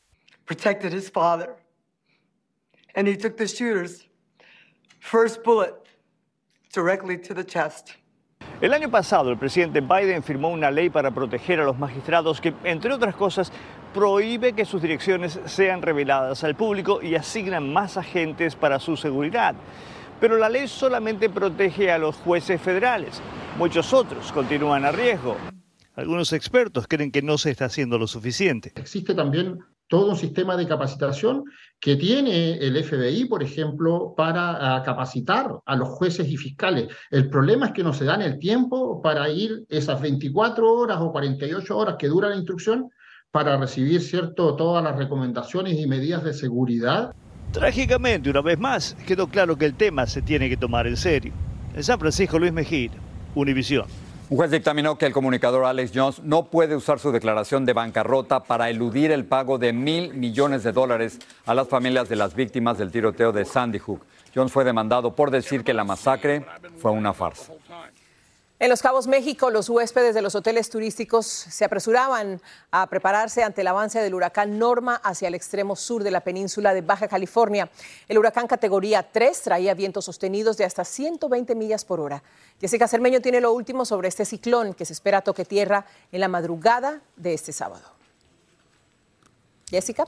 Protected 0.45 0.93
his 0.93 1.09
father. 1.09 1.55
And 2.95 3.07
he 3.07 3.15
took 3.15 3.37
the 3.37 3.47
shooter's 3.47 4.06
first 5.09 5.41
bullet 5.43 5.73
directly 6.73 7.17
to 7.17 7.33
the 7.33 7.45
chest. 7.45 7.91
El 8.59 8.73
año 8.73 8.89
pasado, 8.89 9.31
el 9.31 9.37
presidente 9.37 9.81
Biden 9.81 10.21
firmó 10.21 10.49
una 10.49 10.69
ley 10.69 10.89
para 10.89 11.11
proteger 11.11 11.61
a 11.61 11.63
los 11.63 11.77
magistrados 11.77 12.41
que, 12.41 12.53
entre 12.63 12.91
otras 12.91 13.15
cosas, 13.15 13.51
prohíbe 13.93 14.53
que 14.53 14.65
sus 14.65 14.81
direcciones 14.81 15.39
sean 15.45 15.81
reveladas 15.81 16.43
al 16.43 16.55
público 16.55 17.01
y 17.01 17.15
asignan 17.15 17.71
más 17.71 17.97
agentes 17.97 18.55
para 18.55 18.79
su 18.79 18.97
seguridad. 18.97 19.55
Pero 20.19 20.37
la 20.37 20.49
ley 20.49 20.67
solamente 20.67 21.29
protege 21.29 21.91
a 21.91 21.97
los 21.97 22.15
jueces 22.17 22.59
federales. 22.59 23.21
Muchos 23.57 23.93
otros 23.93 24.31
continúan 24.31 24.85
a 24.85 24.91
riesgo. 24.91 25.37
Algunos 25.95 26.33
expertos 26.33 26.85
creen 26.87 27.11
que 27.11 27.21
no 27.21 27.37
se 27.37 27.51
está 27.51 27.65
haciendo 27.65 27.97
lo 27.97 28.07
suficiente. 28.07 28.73
Existe 28.75 29.13
también 29.13 29.59
todo 29.87 30.11
un 30.11 30.17
sistema 30.17 30.57
de 30.57 30.67
capacitación 30.67 31.43
que 31.79 31.95
tiene 31.95 32.53
el 32.57 32.83
FBI, 32.83 33.25
por 33.25 33.43
ejemplo, 33.43 34.13
para 34.15 34.75
ah, 34.75 34.83
capacitar 34.83 35.51
a 35.65 35.75
los 35.75 35.89
jueces 35.89 36.27
y 36.27 36.37
fiscales. 36.37 36.87
El 37.09 37.29
problema 37.29 37.67
es 37.67 37.71
que 37.73 37.83
no 37.83 37.93
se 37.93 38.05
dan 38.05 38.21
el 38.21 38.39
tiempo 38.39 39.01
para 39.01 39.29
ir 39.29 39.63
esas 39.69 40.01
24 40.01 40.73
horas 40.73 40.97
o 40.99 41.11
48 41.11 41.77
horas 41.77 41.95
que 41.97 42.07
dura 42.07 42.29
la 42.29 42.35
instrucción 42.35 42.89
para 43.31 43.57
recibir 43.57 44.01
cierto 44.01 44.55
todas 44.55 44.83
las 44.83 44.95
recomendaciones 44.95 45.77
y 45.77 45.87
medidas 45.87 46.23
de 46.23 46.33
seguridad. 46.33 47.13
Trágicamente, 47.51 48.29
una 48.29 48.41
vez 48.41 48.59
más, 48.59 48.95
quedó 49.05 49.27
claro 49.27 49.57
que 49.57 49.65
el 49.65 49.75
tema 49.75 50.05
se 50.05 50.21
tiene 50.21 50.49
que 50.49 50.57
tomar 50.57 50.87
en 50.87 50.97
serio. 50.97 51.33
En 51.75 51.83
San 51.83 51.99
Francisco, 51.99 52.39
Luis 52.39 52.51
Mejía, 52.51 52.91
Univisión. 53.35 53.85
Un 54.29 54.35
juez 54.35 54.51
dictaminó 54.51 54.97
que 54.97 55.05
el 55.05 55.13
comunicador 55.13 55.63
Alex 55.63 55.91
Jones 55.95 56.19
no 56.21 56.47
puede 56.47 56.75
usar 56.75 56.99
su 56.99 57.13
declaración 57.13 57.63
de 57.63 57.71
bancarrota 57.71 58.43
para 58.43 58.69
eludir 58.69 59.11
el 59.11 59.23
pago 59.23 59.57
de 59.57 59.71
mil 59.71 60.13
millones 60.15 60.63
de 60.63 60.73
dólares 60.73 61.19
a 61.45 61.53
las 61.53 61.69
familias 61.69 62.09
de 62.09 62.17
las 62.17 62.35
víctimas 62.35 62.77
del 62.77 62.91
tiroteo 62.91 63.31
de 63.31 63.45
Sandy 63.45 63.79
Hook. 63.79 64.01
Jones 64.35 64.51
fue 64.51 64.65
demandado 64.65 65.15
por 65.15 65.31
decir 65.31 65.63
que 65.63 65.73
la 65.73 65.85
masacre 65.85 66.45
fue 66.77 66.91
una 66.91 67.13
farsa. 67.13 67.53
En 68.59 68.69
Los 68.69 68.81
Cabos, 68.81 69.05
México, 69.05 69.51
los 69.51 69.69
huéspedes 69.69 70.15
de 70.15 70.21
los 70.23 70.33
hoteles 70.33 70.71
turísticos 70.71 71.27
se 71.27 71.63
apresuraban 71.63 72.41
a 72.71 72.87
prepararse 72.87 73.43
ante 73.43 73.61
el 73.61 73.67
avance 73.67 73.99
del 73.99 74.15
huracán 74.15 74.57
Norma 74.57 74.95
hacia 74.95 75.27
el 75.27 75.35
extremo 75.35 75.75
sur 75.75 76.03
de 76.03 76.09
la 76.09 76.21
península 76.21 76.73
de 76.73 76.81
Baja 76.81 77.07
California. 77.07 77.69
El 78.07 78.17
huracán 78.17 78.47
categoría 78.47 79.11
3 79.11 79.41
traía 79.43 79.75
vientos 79.75 80.05
sostenidos 80.05 80.57
de 80.57 80.65
hasta 80.65 80.83
120 80.85 81.53
millas 81.53 81.85
por 81.85 81.99
hora. 81.99 82.23
Jessica 82.59 82.87
Cermeño 82.87 83.21
tiene 83.21 83.41
lo 83.41 83.53
último 83.53 83.85
sobre 83.85 84.07
este 84.07 84.25
ciclón 84.25 84.73
que 84.73 84.85
se 84.85 84.93
espera 84.93 85.21
toque 85.21 85.45
tierra 85.45 85.85
en 86.11 86.19
la 86.19 86.27
madrugada 86.27 87.01
de 87.15 87.35
este 87.35 87.53
sábado. 87.53 87.91
Jessica. 89.69 90.05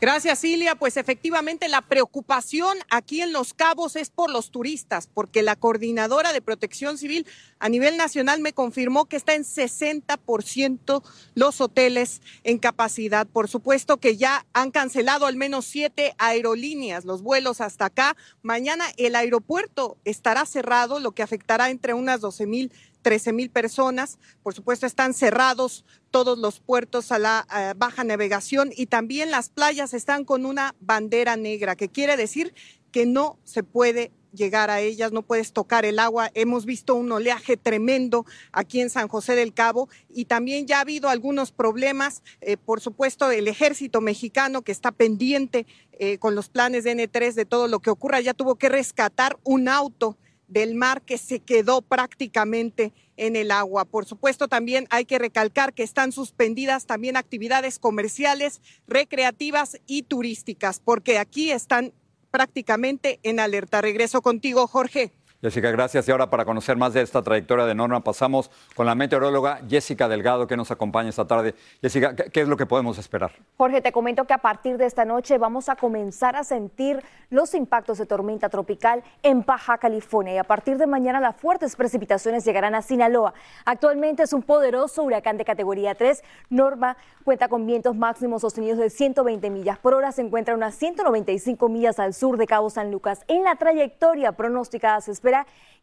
Gracias, 0.00 0.44
Ilia. 0.44 0.76
Pues 0.76 0.96
efectivamente 0.96 1.66
la 1.66 1.82
preocupación 1.82 2.78
aquí 2.88 3.20
en 3.20 3.32
Los 3.32 3.52
Cabos 3.52 3.96
es 3.96 4.10
por 4.10 4.30
los 4.30 4.52
turistas, 4.52 5.08
porque 5.12 5.42
la 5.42 5.56
coordinadora 5.56 6.32
de 6.32 6.40
protección 6.40 6.98
civil 6.98 7.26
a 7.58 7.68
nivel 7.68 7.96
nacional 7.96 8.40
me 8.40 8.52
confirmó 8.52 9.06
que 9.06 9.16
está 9.16 9.34
en 9.34 9.42
60% 9.42 11.02
los 11.34 11.60
hoteles 11.60 12.22
en 12.44 12.58
capacidad. 12.58 13.26
Por 13.26 13.48
supuesto 13.48 13.96
que 13.96 14.16
ya 14.16 14.46
han 14.52 14.70
cancelado 14.70 15.26
al 15.26 15.34
menos 15.34 15.64
siete 15.64 16.14
aerolíneas 16.18 17.04
los 17.04 17.22
vuelos 17.22 17.60
hasta 17.60 17.86
acá. 17.86 18.16
Mañana 18.42 18.84
el 18.98 19.16
aeropuerto 19.16 19.98
estará 20.04 20.46
cerrado, 20.46 21.00
lo 21.00 21.10
que 21.10 21.24
afectará 21.24 21.70
entre 21.70 21.94
unas 21.94 22.20
12 22.20 22.46
mil 22.46 22.72
13 23.08 23.32
mil 23.32 23.48
personas. 23.48 24.18
Por 24.42 24.52
supuesto, 24.52 24.84
están 24.84 25.14
cerrados 25.14 25.86
todos 26.10 26.38
los 26.38 26.60
puertos 26.60 27.10
a 27.10 27.18
la 27.18 27.46
eh, 27.56 27.72
baja 27.74 28.04
navegación 28.04 28.70
y 28.76 28.84
también 28.84 29.30
las 29.30 29.48
playas 29.48 29.94
están 29.94 30.26
con 30.26 30.44
una 30.44 30.74
bandera 30.78 31.34
negra, 31.34 31.74
que 31.74 31.88
quiere 31.88 32.18
decir 32.18 32.52
que 32.92 33.06
no 33.06 33.38
se 33.44 33.62
puede 33.62 34.12
llegar 34.34 34.68
a 34.68 34.80
ellas, 34.80 35.10
no 35.10 35.22
puedes 35.22 35.54
tocar 35.54 35.86
el 35.86 35.98
agua. 35.98 36.30
Hemos 36.34 36.66
visto 36.66 36.94
un 36.96 37.10
oleaje 37.10 37.56
tremendo 37.56 38.26
aquí 38.52 38.82
en 38.82 38.90
San 38.90 39.08
José 39.08 39.34
del 39.36 39.54
Cabo 39.54 39.88
y 40.10 40.26
también 40.26 40.66
ya 40.66 40.76
ha 40.76 40.82
habido 40.82 41.08
algunos 41.08 41.50
problemas. 41.50 42.22
Eh, 42.42 42.58
por 42.58 42.82
supuesto, 42.82 43.30
el 43.30 43.48
ejército 43.48 44.02
mexicano 44.02 44.60
que 44.60 44.72
está 44.72 44.92
pendiente 44.92 45.64
eh, 45.92 46.18
con 46.18 46.34
los 46.34 46.50
planes 46.50 46.84
de 46.84 46.94
N3 46.94 47.32
de 47.32 47.46
todo 47.46 47.68
lo 47.68 47.80
que 47.80 47.88
ocurra, 47.88 48.20
ya 48.20 48.34
tuvo 48.34 48.56
que 48.56 48.68
rescatar 48.68 49.38
un 49.44 49.70
auto 49.70 50.18
del 50.48 50.74
mar 50.74 51.02
que 51.02 51.18
se 51.18 51.40
quedó 51.40 51.82
prácticamente 51.82 52.92
en 53.16 53.36
el 53.36 53.50
agua. 53.50 53.84
Por 53.84 54.06
supuesto, 54.06 54.48
también 54.48 54.86
hay 54.90 55.04
que 55.04 55.18
recalcar 55.18 55.74
que 55.74 55.82
están 55.82 56.12
suspendidas 56.12 56.86
también 56.86 57.16
actividades 57.16 57.78
comerciales, 57.78 58.60
recreativas 58.86 59.80
y 59.86 60.02
turísticas, 60.02 60.80
porque 60.80 61.18
aquí 61.18 61.50
están 61.50 61.92
prácticamente 62.30 63.20
en 63.22 63.40
alerta. 63.40 63.80
Regreso 63.80 64.22
contigo, 64.22 64.66
Jorge. 64.66 65.12
Jessica, 65.40 65.70
gracias. 65.70 66.08
Y 66.08 66.10
ahora 66.10 66.30
para 66.30 66.44
conocer 66.44 66.76
más 66.76 66.94
de 66.94 67.00
esta 67.00 67.22
trayectoria 67.22 67.64
de 67.64 67.72
Norma, 67.72 68.02
pasamos 68.02 68.50
con 68.74 68.86
la 68.86 68.96
meteoróloga 68.96 69.60
Jessica 69.68 70.08
Delgado, 70.08 70.48
que 70.48 70.56
nos 70.56 70.72
acompaña 70.72 71.10
esta 71.10 71.28
tarde. 71.28 71.54
Jessica, 71.80 72.16
¿qué, 72.16 72.40
es 72.40 72.48
lo 72.48 72.56
que 72.56 72.66
podemos 72.66 72.98
esperar? 72.98 73.30
Jorge, 73.56 73.80
te 73.80 73.92
comento 73.92 74.24
que 74.24 74.34
a 74.34 74.38
partir 74.38 74.78
de 74.78 74.86
esta 74.86 75.04
noche 75.04 75.38
vamos 75.38 75.68
a 75.68 75.76
comenzar 75.76 76.34
a 76.34 76.42
sentir 76.42 77.04
los 77.30 77.54
impactos 77.54 77.98
de 77.98 78.06
tormenta 78.06 78.48
tropical 78.48 79.04
en 79.22 79.44
Baja 79.44 79.78
California 79.78 80.34
y 80.34 80.38
a 80.38 80.44
partir 80.44 80.76
de 80.76 80.88
mañana 80.88 81.20
las 81.20 81.36
fuertes 81.36 81.76
precipitaciones 81.76 82.44
llegarán 82.44 82.74
a 82.74 82.82
Sinaloa. 82.82 83.32
Actualmente 83.64 84.24
es 84.24 84.32
un 84.32 84.42
poderoso 84.42 85.04
huracán 85.04 85.36
de 85.36 85.44
categoría 85.44 85.94
3. 85.94 86.24
Norma 86.50 86.96
cuenta 87.22 87.46
con 87.46 87.64
vientos 87.64 87.94
máximos 87.94 88.42
sostenidos 88.42 88.78
de 88.78 88.90
120 88.90 89.50
millas 89.50 89.78
por 89.78 89.94
hora. 89.94 90.10
Se 90.10 90.22
encuentra 90.22 90.54
a 90.54 90.56
unas 90.56 90.74
195 90.74 91.68
millas 91.68 92.00
al 92.00 92.12
sur 92.12 92.38
de 92.38 92.46
Cabo 92.48 92.70
San 92.70 92.90
Lucas. 92.90 93.20
En 93.28 93.44
la 93.44 93.54
trayectoria 93.54 94.32
pronosticada 94.32 95.00
se 95.00 95.12
espera 95.12 95.27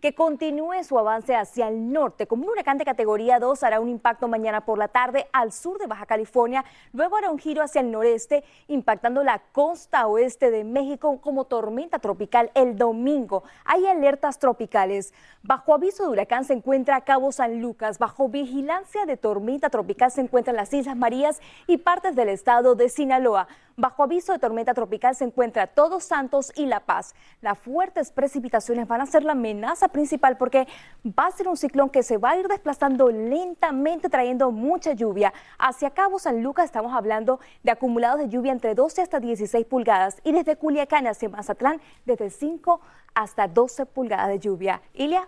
que 0.01 0.13
continúe 0.13 0.83
su 0.83 0.99
avance 0.99 1.35
hacia 1.35 1.67
el 1.67 1.91
norte. 1.91 2.27
Como 2.27 2.43
un 2.43 2.49
huracán 2.51 2.77
de 2.77 2.85
categoría 2.85 3.39
2 3.39 3.63
hará 3.63 3.79
un 3.79 3.89
impacto 3.89 4.27
mañana 4.27 4.65
por 4.65 4.77
la 4.77 4.87
tarde 4.87 5.27
al 5.33 5.51
sur 5.51 5.79
de 5.79 5.87
Baja 5.87 6.05
California, 6.05 6.63
luego 6.93 7.17
hará 7.17 7.31
un 7.31 7.39
giro 7.39 7.63
hacia 7.63 7.81
el 7.81 7.91
noreste, 7.91 8.43
impactando 8.67 9.23
la 9.23 9.39
costa 9.51 10.07
oeste 10.07 10.51
de 10.51 10.63
México 10.63 11.19
como 11.21 11.45
tormenta 11.45 11.99
tropical 11.99 12.51
el 12.53 12.77
domingo. 12.77 13.43
Hay 13.63 13.85
alertas 13.87 14.39
tropicales. 14.39 15.13
Bajo 15.41 15.73
aviso 15.73 16.03
de 16.03 16.09
huracán 16.09 16.45
se 16.45 16.53
encuentra 16.53 17.01
Cabo 17.01 17.31
San 17.31 17.61
Lucas. 17.61 17.99
Bajo 17.99 18.29
vigilancia 18.29 19.05
de 19.05 19.17
tormenta 19.17 19.69
tropical 19.69 20.11
se 20.11 20.21
encuentran 20.21 20.55
las 20.55 20.73
Islas 20.73 20.97
Marías 20.97 21.39
y 21.67 21.77
partes 21.77 22.15
del 22.15 22.29
estado 22.29 22.75
de 22.75 22.89
Sinaloa. 22.89 23.47
Bajo 23.77 24.03
aviso 24.03 24.31
de 24.31 24.39
tormenta 24.39 24.73
tropical 24.73 25.15
se 25.15 25.25
encuentra 25.25 25.67
Todos 25.67 26.05
Santos 26.05 26.53
y 26.55 26.65
La 26.65 26.79
Paz. 26.79 27.13
Las 27.41 27.59
fuertes 27.59 28.09
precipitaciones 28.09 28.87
van 28.87 29.01
a 29.01 29.05
ser 29.05 29.23
la 29.23 29.34
amenaza 29.35 29.87
principal 29.89 30.37
porque 30.37 30.67
va 31.05 31.27
a 31.27 31.31
ser 31.31 31.47
un 31.47 31.57
ciclón 31.57 31.89
que 31.89 32.03
se 32.03 32.17
va 32.17 32.31
a 32.31 32.37
ir 32.37 32.47
desplazando 32.47 33.09
lentamente 33.11 34.09
trayendo 34.09 34.51
mucha 34.51 34.93
lluvia. 34.93 35.33
Hacia 35.59 35.91
Cabo 35.91 36.17
San 36.17 36.41
Lucas 36.41 36.65
estamos 36.65 36.93
hablando 36.93 37.39
de 37.63 37.71
acumulados 37.71 38.19
de 38.19 38.29
lluvia 38.29 38.51
entre 38.51 38.73
12 38.73 39.01
hasta 39.01 39.19
16 39.19 39.65
pulgadas 39.65 40.19
y 40.23 40.31
desde 40.31 40.55
Culiacán 40.55 41.07
hacia 41.07 41.29
Mazatlán 41.29 41.81
desde 42.05 42.29
5 42.29 42.81
hasta 43.13 43.47
12 43.47 43.85
pulgadas 43.85 44.29
de 44.29 44.39
lluvia. 44.39 44.81
Ilia. 44.93 45.27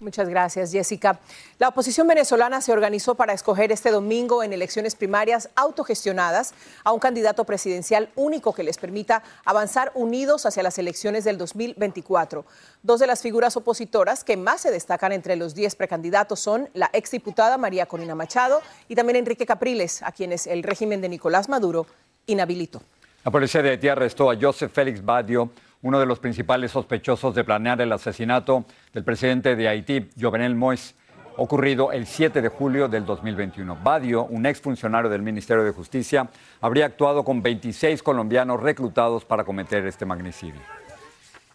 Muchas 0.00 0.28
gracias, 0.28 0.70
Jessica. 0.70 1.18
La 1.58 1.68
oposición 1.68 2.06
venezolana 2.06 2.60
se 2.60 2.70
organizó 2.70 3.16
para 3.16 3.32
escoger 3.32 3.72
este 3.72 3.90
domingo 3.90 4.44
en 4.44 4.52
elecciones 4.52 4.94
primarias 4.94 5.50
autogestionadas 5.56 6.54
a 6.84 6.92
un 6.92 7.00
candidato 7.00 7.42
presidencial 7.42 8.08
único 8.14 8.52
que 8.52 8.62
les 8.62 8.78
permita 8.78 9.24
avanzar 9.44 9.90
unidos 9.96 10.46
hacia 10.46 10.62
las 10.62 10.78
elecciones 10.78 11.24
del 11.24 11.36
2024. 11.36 12.44
Dos 12.84 13.00
de 13.00 13.08
las 13.08 13.22
figuras 13.22 13.56
opositoras 13.56 14.22
que 14.22 14.36
más 14.36 14.60
se 14.60 14.70
destacan 14.70 15.10
entre 15.10 15.34
los 15.34 15.56
10 15.56 15.74
precandidatos 15.74 16.38
son 16.38 16.70
la 16.74 16.90
exdiputada 16.92 17.58
María 17.58 17.86
Corina 17.86 18.14
Machado 18.14 18.62
y 18.86 18.94
también 18.94 19.16
Enrique 19.16 19.46
Capriles, 19.46 20.04
a 20.04 20.12
quienes 20.12 20.46
el 20.46 20.62
régimen 20.62 21.00
de 21.00 21.08
Nicolás 21.08 21.48
Maduro 21.48 21.86
inhabilitó. 22.26 22.80
La 23.24 23.32
policía 23.32 23.62
de 23.62 23.70
Haití 23.70 23.88
arrestó 23.88 24.30
a 24.30 24.36
Joseph 24.40 24.72
Félix 24.72 25.04
Badio 25.04 25.50
uno 25.82 26.00
de 26.00 26.06
los 26.06 26.18
principales 26.18 26.72
sospechosos 26.72 27.34
de 27.34 27.44
planear 27.44 27.80
el 27.80 27.92
asesinato 27.92 28.64
del 28.92 29.04
presidente 29.04 29.56
de 29.56 29.68
Haití, 29.68 30.08
Jovenel 30.20 30.56
Moïse, 30.56 30.94
ocurrido 31.36 31.92
el 31.92 32.06
7 32.06 32.42
de 32.42 32.48
julio 32.48 32.88
del 32.88 33.06
2021. 33.06 33.76
Badio, 33.82 34.24
un 34.24 34.44
exfuncionario 34.44 35.08
del 35.08 35.22
Ministerio 35.22 35.62
de 35.62 35.70
Justicia, 35.70 36.28
habría 36.60 36.86
actuado 36.86 37.24
con 37.24 37.42
26 37.42 38.02
colombianos 38.02 38.60
reclutados 38.60 39.24
para 39.24 39.44
cometer 39.44 39.86
este 39.86 40.04
magnicidio. 40.04 40.60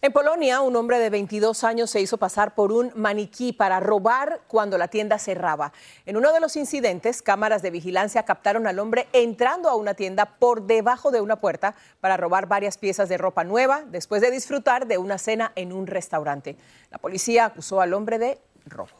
En 0.03 0.11
Polonia, 0.11 0.59
un 0.59 0.75
hombre 0.75 0.99
de 0.99 1.09
22 1.09 1.63
años 1.63 1.89
se 1.89 2.01
hizo 2.01 2.17
pasar 2.17 2.55
por 2.55 2.73
un 2.73 2.91
maniquí 2.93 3.53
para 3.53 3.79
robar 3.79 4.41
cuando 4.49 4.77
la 4.77 4.89
tienda 4.89 5.17
cerraba. 5.17 5.71
En 6.05 6.17
uno 6.17 6.33
de 6.33 6.41
los 6.41 6.57
incidentes, 6.57 7.21
cámaras 7.21 7.61
de 7.61 7.71
vigilancia 7.71 8.23
captaron 8.23 8.67
al 8.67 8.79
hombre 8.79 9.07
entrando 9.13 9.69
a 9.69 9.77
una 9.77 9.93
tienda 9.93 10.25
por 10.25 10.63
debajo 10.63 11.09
de 11.09 11.21
una 11.21 11.37
puerta 11.37 11.75
para 12.01 12.17
robar 12.17 12.47
varias 12.47 12.77
piezas 12.77 13.07
de 13.07 13.17
ropa 13.17 13.45
nueva 13.45 13.85
después 13.87 14.21
de 14.21 14.29
disfrutar 14.29 14.87
de 14.87 14.97
una 14.97 15.17
cena 15.17 15.53
en 15.55 15.71
un 15.71 15.87
restaurante. 15.87 16.57
La 16.91 16.97
policía 16.97 17.45
acusó 17.45 17.79
al 17.79 17.93
hombre 17.93 18.19
de 18.19 18.41
robo. 18.65 18.91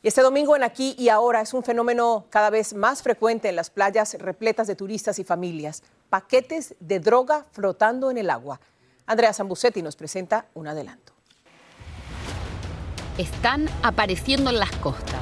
Y 0.00 0.06
este 0.06 0.22
domingo 0.22 0.54
en 0.54 0.62
Aquí 0.62 0.94
y 0.96 1.08
Ahora 1.08 1.40
es 1.40 1.52
un 1.54 1.64
fenómeno 1.64 2.26
cada 2.30 2.50
vez 2.50 2.72
más 2.72 3.02
frecuente 3.02 3.48
en 3.48 3.56
las 3.56 3.70
playas 3.70 4.14
repletas 4.20 4.68
de 4.68 4.76
turistas 4.76 5.18
y 5.18 5.24
familias. 5.24 5.82
Paquetes 6.08 6.76
de 6.78 7.00
droga 7.00 7.46
flotando 7.50 8.12
en 8.12 8.18
el 8.18 8.30
agua. 8.30 8.60
Andrea 9.06 9.34
Zambucetti 9.34 9.82
nos 9.82 9.96
presenta 9.96 10.46
un 10.54 10.66
adelanto. 10.66 11.12
Están 13.18 13.68
apareciendo 13.82 14.48
en 14.48 14.58
las 14.58 14.72
costas. 14.76 15.20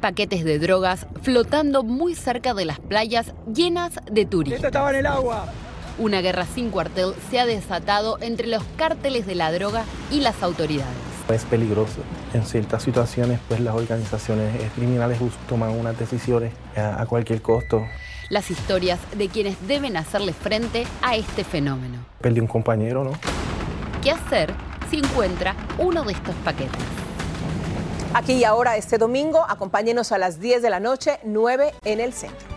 Paquetes 0.00 0.42
de 0.42 0.58
drogas 0.58 1.06
flotando 1.22 1.82
muy 1.82 2.14
cerca 2.14 2.54
de 2.54 2.64
las 2.64 2.80
playas 2.80 3.34
llenas 3.52 3.92
de 4.10 4.24
turistas. 4.24 4.56
Esto 4.56 4.68
estaba 4.68 4.90
en 4.90 4.96
el 4.96 5.06
agua. 5.06 5.52
Una 5.98 6.22
guerra 6.22 6.46
sin 6.46 6.70
cuartel 6.70 7.14
se 7.30 7.40
ha 7.40 7.46
desatado 7.46 8.18
entre 8.20 8.46
los 8.46 8.62
cárteles 8.78 9.26
de 9.26 9.34
la 9.34 9.52
droga 9.52 9.84
y 10.10 10.20
las 10.20 10.42
autoridades. 10.42 10.96
Es 11.28 11.44
peligroso. 11.44 12.00
En 12.32 12.44
ciertas 12.44 12.82
situaciones, 12.82 13.38
pues 13.48 13.60
las 13.60 13.74
organizaciones 13.74 14.72
criminales 14.72 15.18
toman 15.48 15.70
unas 15.70 15.98
decisiones 15.98 16.54
a 16.74 17.04
cualquier 17.06 17.42
costo 17.42 17.84
las 18.28 18.50
historias 18.50 18.98
de 19.16 19.28
quienes 19.28 19.66
deben 19.66 19.96
hacerle 19.96 20.32
frente 20.32 20.86
a 21.02 21.16
este 21.16 21.44
fenómeno. 21.44 21.98
Perdí 22.20 22.40
un 22.40 22.46
compañero, 22.46 23.04
¿no? 23.04 23.12
¿Qué 24.02 24.10
hacer 24.10 24.52
si 24.90 24.98
encuentra 24.98 25.54
uno 25.78 26.04
de 26.04 26.12
estos 26.12 26.34
paquetes? 26.36 26.82
Aquí 28.14 28.34
y 28.34 28.44
ahora, 28.44 28.76
este 28.76 28.98
domingo, 28.98 29.44
acompáñenos 29.48 30.12
a 30.12 30.18
las 30.18 30.40
10 30.40 30.62
de 30.62 30.70
la 30.70 30.80
noche, 30.80 31.18
9 31.24 31.74
en 31.84 32.00
el 32.00 32.12
centro. 32.12 32.56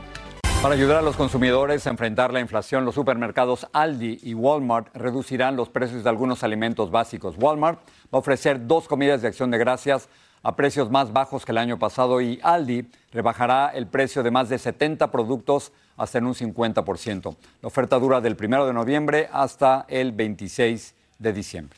Para 0.61 0.75
ayudar 0.75 0.97
a 0.97 1.01
los 1.01 1.15
consumidores 1.15 1.87
a 1.87 1.89
enfrentar 1.89 2.33
la 2.33 2.41
inflación, 2.41 2.83
los 2.83 2.95
supermercados 2.95 3.67
Aldi 3.71 4.19
y 4.23 4.33
Walmart 4.33 4.93
reducirán 4.93 5.55
los 5.55 5.69
precios 5.69 6.03
de 6.03 6.09
algunos 6.09 6.43
alimentos 6.43 6.91
básicos. 6.91 7.35
Walmart 7.37 7.79
va 8.13 8.17
a 8.17 8.17
ofrecer 8.17 8.67
dos 8.67 8.87
comidas 8.87 9.21
de 9.21 9.29
acción 9.29 9.51
de 9.51 9.57
gracias 9.57 10.09
a 10.43 10.55
precios 10.55 10.89
más 10.89 11.13
bajos 11.13 11.45
que 11.45 11.51
el 11.51 11.57
año 11.57 11.79
pasado 11.79 12.21
y 12.21 12.39
Aldi 12.43 12.89
rebajará 13.11 13.69
el 13.73 13.87
precio 13.87 14.23
de 14.23 14.31
más 14.31 14.49
de 14.49 14.57
70 14.57 15.11
productos 15.11 15.71
hasta 15.97 16.17
en 16.17 16.25
un 16.25 16.33
50%. 16.33 17.35
La 17.61 17.67
oferta 17.67 17.99
dura 17.99 18.21
del 18.21 18.37
1 18.39 18.65
de 18.65 18.73
noviembre 18.73 19.29
hasta 19.31 19.85
el 19.89 20.11
26 20.11 20.95
de 21.19 21.33
diciembre. 21.33 21.77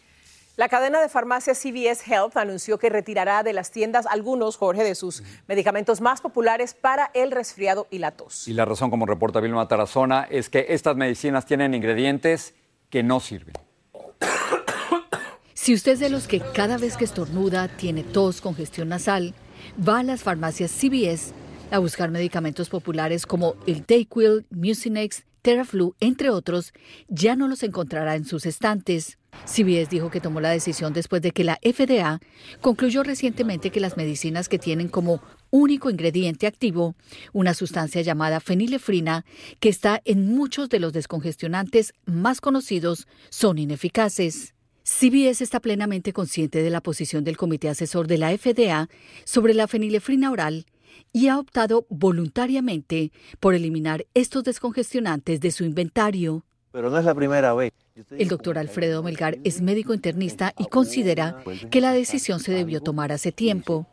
La 0.58 0.70
cadena 0.70 1.02
de 1.02 1.10
farmacias 1.10 1.58
CVS 1.58 2.06
Health 2.08 2.38
anunció 2.38 2.78
que 2.78 2.90
retirará 2.90 3.42
de 3.42 3.54
las 3.54 3.72
tiendas 3.72 4.06
algunos, 4.06 4.58
Jorge, 4.58 4.84
de 4.84 4.96
sus 4.96 5.24
medicamentos 5.48 6.02
más 6.02 6.22
populares 6.22 6.74
para 6.74 7.10
el 7.14 7.32
resfriado 7.32 7.88
y 7.90 7.98
la 7.98 8.12
tos. 8.12 8.48
Y 8.48 8.54
la 8.54 8.66
razón, 8.66 8.92
como 8.92 9.06
reporta 9.06 9.40
Vilma 9.40 9.68
Tarazona, 9.68 10.28
es 10.30 10.50
que 10.50 10.68
estas 10.70 10.98
medicinas 10.98 11.46
tienen 11.46 11.74
ingredientes 11.74 12.54
que 12.90 13.02
no 13.02 13.22
sirven. 13.22 13.56
Si 15.62 15.76
usted 15.76 15.92
es 15.92 16.00
de 16.00 16.10
los 16.10 16.28
que 16.28 16.40
cada 16.40 16.80
vez 16.80 16.98
que 16.98 17.04
estornuda 17.04 17.68
tiene 17.68 18.02
tos, 18.02 18.42
congestión 18.42 18.90
nasal, 18.90 19.36
va 19.88 20.00
a 20.00 20.04
las 20.04 20.24
farmacias 20.24 20.72
CVS 20.72 21.34
a 21.70 21.78
buscar 21.78 22.10
medicamentos 22.10 22.68
populares 22.68 23.28
como 23.28 23.56
el 23.68 23.86
Dayquil, 23.86 24.48
Mucinex, 24.50 25.24
Teraflu, 25.44 25.94
entre 26.00 26.32
otros, 26.32 26.74
ya 27.10 27.36
no 27.36 27.48
los 27.48 27.62
encontrará 27.62 28.16
en 28.16 28.26
sus 28.26 28.48
estantes. 28.48 29.20
CBS 29.46 29.92
dijo 29.92 30.10
que 30.10 30.20
tomó 30.20 30.42
la 30.42 30.50
decisión 30.50 30.94
después 30.94 31.22
de 31.22 31.30
que 31.30 31.44
la 31.44 31.60
FDA 31.62 32.20
concluyó 32.60 33.04
recientemente 33.04 33.70
que 33.70 33.80
las 33.80 33.98
medicinas 33.98 34.50
que 34.50 34.58
tienen 34.58 34.88
como 34.88 35.22
único 35.52 35.92
ingrediente 35.92 36.48
activo 36.48 36.96
una 37.34 37.54
sustancia 37.54 38.02
llamada 38.02 38.40
fenilefrina, 38.40 39.26
que 39.60 39.70
está 39.70 40.02
en 40.06 40.26
muchos 40.34 40.70
de 40.70 40.80
los 40.80 40.92
descongestionantes 40.92 41.94
más 42.06 42.42
conocidos, 42.42 43.08
son 43.30 43.60
ineficaces. 43.60 44.56
CBS 44.84 45.44
está 45.44 45.60
plenamente 45.60 46.12
consciente 46.12 46.64
de 46.64 46.70
la 46.70 46.82
posición 46.82 47.24
del 47.24 47.38
Comité 47.38 47.70
Asesor 47.70 48.08
de 48.08 48.18
la 48.18 48.36
FDA 48.36 48.90
sobre 49.26 49.54
la 49.54 49.68
fenilefrina 49.68 50.32
oral 50.32 50.66
y 51.14 51.28
ha 51.28 51.38
optado 51.38 51.86
voluntariamente 51.90 53.12
por 53.40 53.54
eliminar 53.54 54.06
estos 54.14 54.44
descongestionantes 54.44 55.40
de 55.40 55.52
su 55.52 55.64
inventario. 55.66 56.44
Pero 56.72 56.90
no 56.90 56.98
es 56.98 57.06
la 57.06 57.14
primera 57.14 57.54
vez. 57.54 57.74
El 58.12 58.30
doctor 58.30 58.58
Alfredo 58.58 59.04
Melgar 59.04 59.38
es 59.44 59.62
médico 59.62 59.94
internista 59.94 60.54
y 60.58 60.66
considera 60.66 61.44
que 61.70 61.82
la 61.82 61.92
decisión 61.92 62.40
se 62.40 62.54
debió 62.54 62.82
tomar 62.82 63.12
hace 63.12 63.32
tiempo. 63.32 63.86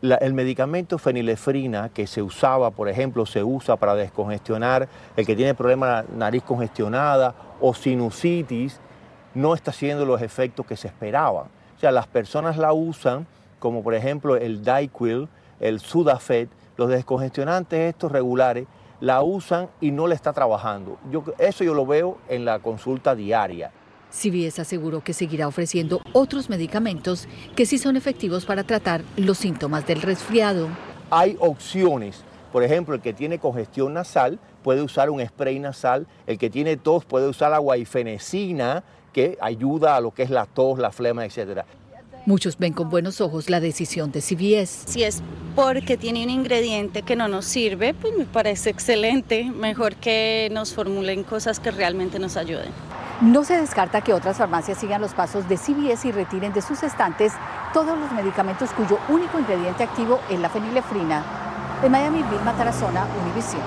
el 0.00 0.34
medicamento 0.34 0.98
fenilefrina 0.98 1.90
que 1.90 2.06
se 2.06 2.22
usaba, 2.22 2.70
por 2.70 2.88
ejemplo, 2.88 3.26
se 3.26 3.44
usa 3.44 3.76
para 3.76 3.94
descongestionar 3.94 4.88
el 5.16 5.26
que 5.26 5.36
tiene 5.36 5.54
problema 5.54 6.02
de 6.02 6.16
nariz 6.16 6.42
congestionada 6.42 7.34
o 7.60 7.74
sinusitis, 7.74 8.80
no 9.34 9.54
está 9.54 9.70
haciendo 9.70 10.04
los 10.04 10.22
efectos 10.22 10.64
que 10.66 10.76
se 10.76 10.88
esperaban. 10.88 11.46
O 11.76 11.80
sea, 11.80 11.90
las 11.90 12.06
personas 12.06 12.56
la 12.56 12.72
usan 12.72 13.26
como 13.64 13.82
por 13.82 13.94
ejemplo 13.94 14.36
el 14.36 14.62
Dayquil, 14.62 15.26
el 15.58 15.80
Sudafed, 15.80 16.48
los 16.76 16.90
descongestionantes 16.90 17.94
estos 17.94 18.12
regulares, 18.12 18.66
la 19.00 19.22
usan 19.22 19.70
y 19.80 19.90
no 19.90 20.06
le 20.06 20.14
está 20.14 20.34
trabajando. 20.34 20.98
Yo, 21.10 21.24
eso 21.38 21.64
yo 21.64 21.72
lo 21.72 21.86
veo 21.86 22.18
en 22.28 22.44
la 22.44 22.58
consulta 22.58 23.14
diaria. 23.14 23.72
CVS 24.10 24.60
aseguró 24.60 25.02
que 25.02 25.14
seguirá 25.14 25.48
ofreciendo 25.48 26.02
otros 26.12 26.50
medicamentos 26.50 27.26
que 27.56 27.64
sí 27.64 27.78
son 27.78 27.96
efectivos 27.96 28.44
para 28.44 28.64
tratar 28.64 29.00
los 29.16 29.38
síntomas 29.38 29.86
del 29.86 30.02
resfriado. 30.02 30.68
Hay 31.10 31.38
opciones. 31.40 32.22
Por 32.52 32.64
ejemplo, 32.64 32.94
el 32.94 33.00
que 33.00 33.14
tiene 33.14 33.38
congestión 33.38 33.94
nasal 33.94 34.38
puede 34.62 34.82
usar 34.82 35.08
un 35.08 35.26
spray 35.26 35.58
nasal, 35.58 36.06
el 36.26 36.36
que 36.36 36.50
tiene 36.50 36.76
tos 36.76 37.06
puede 37.06 37.28
usar 37.28 37.50
la 37.50 37.58
guaifenesina, 37.58 38.84
que 39.14 39.38
ayuda 39.40 39.96
a 39.96 40.00
lo 40.00 40.10
que 40.10 40.24
es 40.24 40.30
la 40.30 40.44
tos, 40.44 40.78
la 40.78 40.90
flema, 40.90 41.24
etcétera. 41.24 41.64
Muchos 42.26 42.58
ven 42.58 42.72
con 42.72 42.88
buenos 42.90 43.20
ojos 43.20 43.48
la 43.48 43.60
decisión 43.60 44.10
de 44.10 44.20
CVS. 44.20 44.84
Si 44.90 45.02
es 45.04 45.22
porque 45.54 45.96
tiene 45.96 46.24
un 46.24 46.30
ingrediente 46.30 47.02
que 47.02 47.16
no 47.16 47.28
nos 47.28 47.44
sirve, 47.44 47.94
pues 47.94 48.16
me 48.16 48.24
parece 48.24 48.70
excelente. 48.70 49.44
Mejor 49.44 49.94
que 49.96 50.48
nos 50.50 50.74
formulen 50.74 51.22
cosas 51.22 51.60
que 51.60 51.70
realmente 51.70 52.18
nos 52.18 52.36
ayuden. 52.36 52.70
No 53.20 53.44
se 53.44 53.58
descarta 53.58 54.00
que 54.00 54.12
otras 54.12 54.38
farmacias 54.38 54.78
sigan 54.78 55.00
los 55.00 55.12
pasos 55.12 55.48
de 55.48 55.56
CVS 55.56 56.06
y 56.06 56.12
retiren 56.12 56.52
de 56.52 56.62
sus 56.62 56.82
estantes 56.82 57.32
todos 57.72 57.96
los 57.96 58.10
medicamentos 58.12 58.70
cuyo 58.70 58.98
único 59.08 59.38
ingrediente 59.38 59.84
activo 59.84 60.18
es 60.30 60.40
la 60.40 60.48
fenilefrina. 60.48 61.22
De 61.82 61.88
Miami, 61.90 62.22
Vilma 62.22 62.52
Tarazona, 62.56 63.06
Univision. 63.22 63.62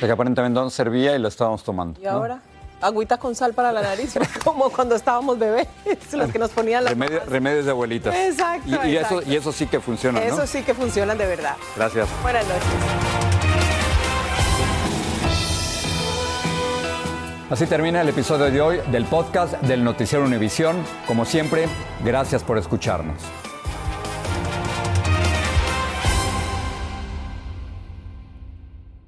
que 0.00 0.10
aparentemente 0.10 0.58
no 0.58 0.70
servía 0.70 1.14
y 1.14 1.18
lo 1.18 1.28
estábamos 1.28 1.62
tomando. 1.62 2.00
¿Y 2.00 2.06
ahora? 2.06 2.40
Agüita 2.82 3.16
con 3.18 3.34
sal 3.34 3.54
para 3.54 3.72
la 3.72 3.82
nariz, 3.82 4.14
como 4.44 4.70
cuando 4.70 4.94
estábamos 4.94 5.38
bebés, 5.38 5.68
los 6.12 6.30
que 6.30 6.38
nos 6.38 6.50
ponían 6.50 6.84
las 6.84 6.96
Remedios 7.26 7.64
de 7.64 7.70
abuelitas. 7.70 8.14
Exacto 8.14 8.68
y, 8.86 8.96
Eso, 8.96 9.22
y 9.22 9.36
eso 9.36 9.52
sí 9.52 9.66
que 9.66 9.80
funciona, 9.80 10.20
¿no? 10.20 10.26
Eso 10.26 10.46
sí 10.46 10.62
que 10.62 10.74
funcionan 10.74 11.16
de 11.16 11.26
verdad. 11.26 11.56
Gracias. 11.76 12.08
Buenas 12.22 12.46
noches. 12.46 12.62
Así 17.50 17.66
termina 17.66 18.00
el 18.00 18.08
episodio 18.08 18.50
de 18.50 18.60
hoy 18.62 18.80
del 18.90 19.04
podcast 19.04 19.60
del 19.60 19.84
Noticiero 19.84 20.24
Univisión. 20.24 20.76
Como 21.06 21.26
siempre, 21.26 21.66
gracias 22.02 22.42
por 22.42 22.56
escucharnos. 22.56 23.18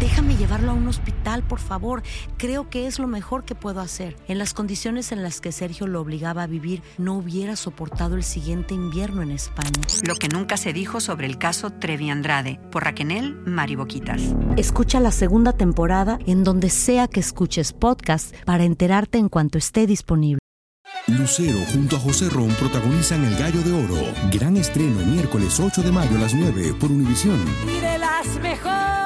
Déjame 0.00 0.34
llevarlo 0.36 0.70
a 0.70 0.74
un 0.74 0.88
hospital, 0.88 1.42
por 1.42 1.58
favor. 1.58 2.02
Creo 2.38 2.70
que 2.70 2.86
es 2.86 2.98
lo 2.98 3.06
mejor 3.06 3.44
que 3.44 3.54
puedo 3.54 3.80
hacer. 3.80 4.16
En 4.28 4.38
las 4.38 4.54
condiciones 4.54 5.12
en 5.12 5.22
las 5.22 5.42
que 5.42 5.52
Sergio 5.52 5.86
lo 5.86 6.00
obligaba 6.00 6.42
a 6.42 6.46
vivir, 6.46 6.82
no 6.96 7.14
hubiera 7.14 7.54
soportado 7.54 8.16
el 8.16 8.24
siguiente 8.24 8.72
invierno 8.72 9.20
en 9.20 9.30
España. 9.30 9.70
Lo 10.08 10.14
que 10.14 10.28
nunca 10.28 10.56
se 10.56 10.72
dijo 10.72 11.00
sobre 11.00 11.26
el 11.26 11.36
caso 11.36 11.70
Trevi 11.70 12.08
Andrade, 12.08 12.58
por 12.72 12.84
Raquel 12.84 13.34
Mariboquitas. 13.44 14.22
Escucha 14.56 15.00
la 15.00 15.10
segunda 15.10 15.52
temporada 15.52 16.18
en 16.26 16.44
donde 16.44 16.70
sea 16.70 17.06
que 17.06 17.20
escuches 17.20 17.74
podcast 17.74 18.34
para 18.44 18.64
enterarte 18.64 19.18
en 19.18 19.28
cuanto 19.28 19.58
esté 19.58 19.86
disponible. 19.86 20.40
Lucero 21.08 21.58
junto 21.72 21.96
a 21.96 21.98
José 21.98 22.30
Ron 22.30 22.50
protagonizan 22.54 23.22
El 23.24 23.36
Gallo 23.36 23.60
de 23.62 23.72
Oro. 23.72 24.12
Gran 24.32 24.56
estreno 24.56 25.04
miércoles 25.04 25.60
8 25.60 25.82
de 25.82 25.92
mayo 25.92 26.16
a 26.16 26.20
las 26.20 26.34
9 26.34 26.74
por 26.80 26.90
Univisión. 26.90 27.38
Y 27.66 27.80
de 27.80 27.98
las 27.98 28.26
mejores 28.40 28.99